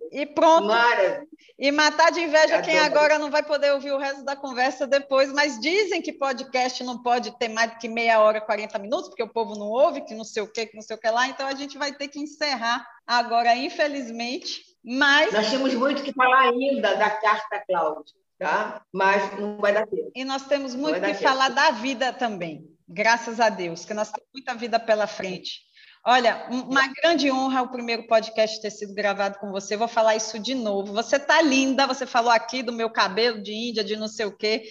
E 0.10 0.26
pronto. 0.26 0.68
Maravilha. 0.68 1.28
E 1.60 1.70
matar 1.70 2.14
de 2.14 2.22
inveja 2.22 2.62
quem 2.62 2.80
agora 2.80 3.20
não 3.20 3.30
vai 3.30 3.44
poder 3.44 3.74
ouvir 3.74 3.92
o 3.92 3.98
resto 3.98 4.24
da 4.24 4.34
conversa 4.34 4.88
depois, 4.88 5.34
mas 5.34 5.60
dizem 5.60 6.02
que 6.02 6.14
podcast 6.14 6.82
não 6.86 7.04
pode 7.04 7.38
ter 7.38 7.50
mais 7.50 7.72
do 7.72 7.78
que 7.78 7.90
meia 7.90 8.22
hora, 8.22 8.40
40 8.40 8.80
minutos, 8.80 9.10
porque 9.10 9.22
o 9.22 9.28
povo 9.28 9.54
não 9.54 9.68
ouve, 9.68 10.06
que 10.06 10.16
não 10.16 10.24
sei 10.24 10.44
o 10.44 10.48
que, 10.48 10.66
que 10.66 10.76
não 10.76 10.82
sei 10.82 10.96
o 10.96 11.00
que 11.00 11.10
lá, 11.10 11.28
então 11.28 11.46
a 11.46 11.54
gente 11.54 11.78
vai 11.78 11.92
ter 11.92 12.08
que 12.08 12.18
encerrar 12.18 12.88
agora, 13.06 13.54
infelizmente. 13.54 14.64
Mas. 14.82 15.34
Nós 15.34 15.50
temos 15.50 15.74
muito 15.74 16.02
que 16.02 16.14
falar 16.14 16.52
ainda 16.52 16.96
da 16.96 17.10
carta, 17.10 17.62
Cláudia, 17.68 18.16
tá? 18.40 18.82
Mas 18.94 19.38
não 19.38 19.58
vai 19.58 19.74
dar 19.74 19.86
tempo. 19.86 20.10
E 20.16 20.24
nós 20.24 20.46
temos 20.46 20.74
muito 20.74 21.02
que 21.02 21.08
tempo. 21.08 21.22
falar 21.22 21.50
da 21.50 21.72
vida 21.72 22.14
também. 22.14 22.74
Graças 22.88 23.40
a 23.40 23.50
Deus, 23.50 23.84
que 23.84 23.94
nós 23.94 24.12
temos 24.12 24.30
muita 24.34 24.54
vida 24.54 24.80
pela 24.80 25.08
frente. 25.08 25.62
Olha, 26.08 26.48
uma 26.52 26.88
grande 27.02 27.32
honra 27.32 27.64
o 27.64 27.72
primeiro 27.72 28.06
podcast 28.06 28.62
ter 28.62 28.70
sido 28.70 28.94
gravado 28.94 29.40
com 29.40 29.50
você. 29.52 29.76
Vou 29.76 29.88
falar 29.88 30.16
isso 30.16 30.38
de 30.38 30.54
novo. 30.54 30.94
Você 30.94 31.18
tá 31.18 31.42
linda, 31.42 31.88
você 31.88 32.06
falou 32.06 32.30
aqui 32.30 32.62
do 32.62 32.72
meu 32.72 32.92
cabelo 32.92 33.42
de 33.42 33.52
Índia, 33.52 33.84
de 33.84 33.96
não 33.96 34.08
sei 34.08 34.28
o 34.28 34.38
quê. 34.38 34.66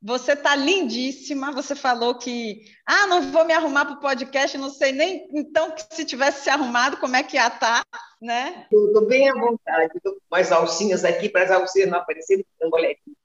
Você 0.00 0.36
tá 0.36 0.54
lindíssima. 0.54 1.50
Você 1.50 1.74
falou 1.74 2.14
que, 2.16 2.60
ah, 2.86 3.08
não 3.08 3.32
vou 3.32 3.44
me 3.44 3.52
arrumar 3.52 3.84
para 3.84 3.94
o 3.94 4.00
podcast, 4.00 4.56
não 4.56 4.70
sei 4.70 4.92
nem 4.92 5.26
então 5.32 5.72
que 5.72 5.82
se 5.90 6.04
tivesse 6.04 6.44
se 6.44 6.50
arrumado, 6.50 6.98
como 6.98 7.16
é 7.16 7.24
que 7.24 7.36
ia 7.36 7.48
estar, 7.48 7.84
tá, 7.84 8.00
né? 8.22 8.68
Estou 8.70 9.04
bem 9.08 9.28
à 9.28 9.34
vontade. 9.34 9.90
Estou 9.96 10.12
com 10.12 10.20
umas 10.30 10.52
alcinhas 10.52 11.04
aqui 11.04 11.28
para 11.28 11.42
as 11.42 11.50
alcinhas 11.50 11.90
não 11.90 11.98
aparecerem. 11.98 12.46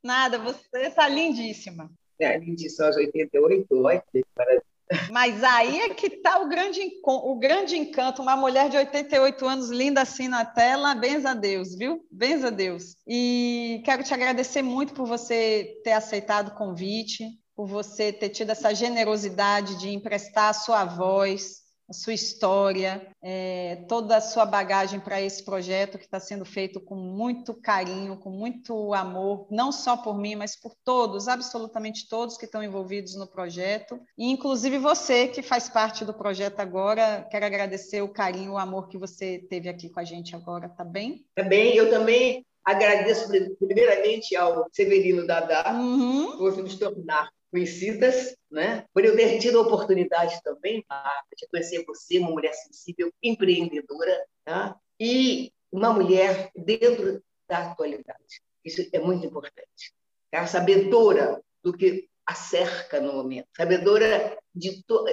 Nada, 0.03 0.39
você 0.39 0.87
está 0.87 1.07
lindíssima 1.07 1.91
né? 2.21 2.37
lindíssima 2.37 2.87
aos 2.87 2.95
88, 2.95 3.67
olha 3.71 4.03
que 4.11 4.23
maravilha. 4.37 4.63
Mas 5.09 5.41
aí 5.43 5.79
é 5.79 5.89
que 5.93 6.07
está 6.07 6.39
o 6.41 6.49
grande, 6.49 6.81
o 7.05 7.35
grande 7.39 7.77
encanto. 7.77 8.21
Uma 8.21 8.35
mulher 8.35 8.69
de 8.69 8.75
88 8.75 9.47
anos, 9.47 9.69
linda 9.69 10.01
assim 10.01 10.27
na 10.27 10.43
tela, 10.43 10.93
benza 10.93 11.31
a 11.31 11.33
Deus, 11.33 11.75
viu? 11.75 12.05
Benza 12.11 12.47
a 12.47 12.51
Deus. 12.51 12.95
E 13.07 13.81
quero 13.85 14.03
te 14.03 14.13
agradecer 14.13 14.61
muito 14.61 14.93
por 14.93 15.07
você 15.07 15.79
ter 15.83 15.93
aceitado 15.93 16.49
o 16.49 16.55
convite, 16.55 17.25
por 17.55 17.67
você 17.67 18.11
ter 18.11 18.29
tido 18.29 18.51
essa 18.51 18.73
generosidade 18.73 19.79
de 19.79 19.89
emprestar 19.89 20.49
a 20.49 20.53
sua 20.53 20.83
voz, 20.83 21.60
a 21.91 21.93
sua 21.93 22.13
história, 22.13 23.05
é, 23.21 23.83
toda 23.89 24.15
a 24.15 24.21
sua 24.21 24.45
bagagem 24.45 24.97
para 24.97 25.21
esse 25.21 25.43
projeto 25.43 25.97
que 25.97 26.05
está 26.05 26.21
sendo 26.21 26.45
feito 26.45 26.79
com 26.79 26.95
muito 26.95 27.53
carinho, 27.53 28.15
com 28.15 28.29
muito 28.29 28.93
amor, 28.93 29.45
não 29.51 29.73
só 29.73 29.97
por 29.97 30.17
mim, 30.17 30.35
mas 30.35 30.55
por 30.55 30.73
todos, 30.85 31.27
absolutamente 31.27 32.07
todos 32.07 32.37
que 32.37 32.45
estão 32.45 32.63
envolvidos 32.63 33.15
no 33.15 33.27
projeto, 33.27 33.99
e 34.17 34.31
inclusive 34.31 34.77
você 34.77 35.27
que 35.27 35.41
faz 35.41 35.67
parte 35.67 36.05
do 36.05 36.13
projeto 36.13 36.61
agora. 36.61 37.27
Quero 37.29 37.45
agradecer 37.45 38.01
o 38.01 38.07
carinho, 38.07 38.53
o 38.53 38.57
amor 38.57 38.87
que 38.87 38.97
você 38.97 39.39
teve 39.49 39.67
aqui 39.67 39.89
com 39.89 39.99
a 39.99 40.05
gente 40.05 40.33
agora, 40.33 40.69
tá 40.69 40.85
bem? 40.85 41.25
Também, 41.35 41.75
eu 41.75 41.89
também 41.89 42.45
agradeço 42.63 43.29
primeiramente 43.59 44.33
ao 44.33 44.65
Severino 44.71 45.27
Dadá 45.27 45.73
uhum. 45.73 46.37
por 46.37 46.55
nos 46.55 46.75
tornar 46.75 47.29
conhecidas, 47.51 48.35
né? 48.49 48.85
por 48.93 49.03
eu 49.03 49.15
ter 49.15 49.39
tido 49.39 49.59
a 49.59 49.61
oportunidade 49.61 50.41
também 50.41 50.83
tá? 50.87 51.23
de 51.37 51.47
conhecer 51.47 51.83
você, 51.85 52.17
uma 52.17 52.31
mulher 52.31 52.53
sensível, 52.53 53.11
empreendedora, 53.21 54.25
tá? 54.45 54.79
e 54.99 55.51
uma 55.71 55.93
mulher 55.93 56.49
dentro 56.55 57.21
da 57.47 57.71
atualidade. 57.71 58.41
Isso 58.63 58.87
é 58.93 58.99
muito 58.99 59.25
importante. 59.25 59.93
Tá? 60.31 60.47
Sabedora 60.47 61.41
do 61.61 61.73
que 61.73 62.09
a 62.25 62.33
cerca 62.33 63.01
no 63.01 63.13
momento, 63.13 63.47
sabedora 63.57 64.37
de, 64.53 64.83
to 64.83 65.03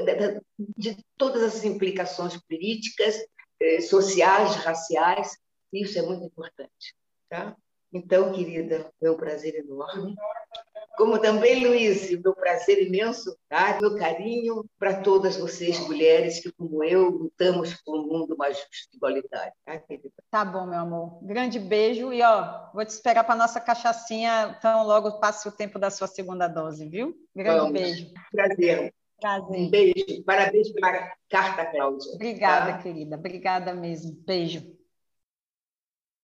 de 0.76 0.96
todas 1.16 1.42
as 1.42 1.64
implicações 1.64 2.36
políticas, 2.36 3.16
eh, 3.60 3.80
sociais, 3.80 4.54
raciais, 4.56 5.36
isso 5.72 5.98
é 5.98 6.02
muito 6.02 6.24
importante. 6.24 6.94
Tá? 7.28 7.56
Então, 7.92 8.32
querida, 8.32 8.92
foi 9.00 9.10
um 9.10 9.16
prazer 9.16 9.54
enorme 9.56 10.14
como 10.98 11.18
também, 11.20 11.64
Luiz, 11.64 12.10
meu 12.10 12.34
prazer 12.34 12.84
imenso, 12.84 13.38
tá? 13.48 13.78
meu 13.80 13.96
carinho 13.96 14.64
para 14.78 15.00
todas 15.00 15.36
vocês, 15.36 15.78
mulheres, 15.86 16.40
que, 16.40 16.50
como 16.52 16.82
eu, 16.82 17.08
lutamos 17.08 17.72
por 17.82 18.00
um 18.00 18.06
mundo 18.06 18.36
mais 18.36 18.58
justo 18.58 18.92
e 18.92 18.96
igualitário. 18.96 19.52
Tá, 19.64 19.78
querida? 19.78 20.10
Tá 20.28 20.44
bom, 20.44 20.66
meu 20.66 20.80
amor. 20.80 21.24
Grande 21.24 21.60
beijo 21.60 22.12
e, 22.12 22.20
ó, 22.20 22.70
vou 22.74 22.84
te 22.84 22.90
esperar 22.90 23.22
para 23.22 23.36
nossa 23.36 23.60
cachaçinha, 23.60 24.56
então 24.58 24.84
logo 24.84 25.20
passe 25.20 25.48
o 25.48 25.52
tempo 25.52 25.78
da 25.78 25.88
sua 25.88 26.08
segunda 26.08 26.48
dose, 26.48 26.88
viu? 26.88 27.14
Grande 27.34 27.58
Vamos. 27.60 27.72
beijo. 27.72 28.12
Prazer. 28.32 28.94
Prazer. 29.20 29.60
Um 29.60 29.70
beijo. 29.70 30.24
Parabéns 30.26 30.72
pela 30.72 31.12
carta, 31.30 31.64
Cláudia. 31.66 32.12
Obrigada, 32.14 32.72
tá? 32.72 32.78
querida. 32.78 33.16
Obrigada 33.16 33.72
mesmo. 33.72 34.12
Beijo. 34.26 34.77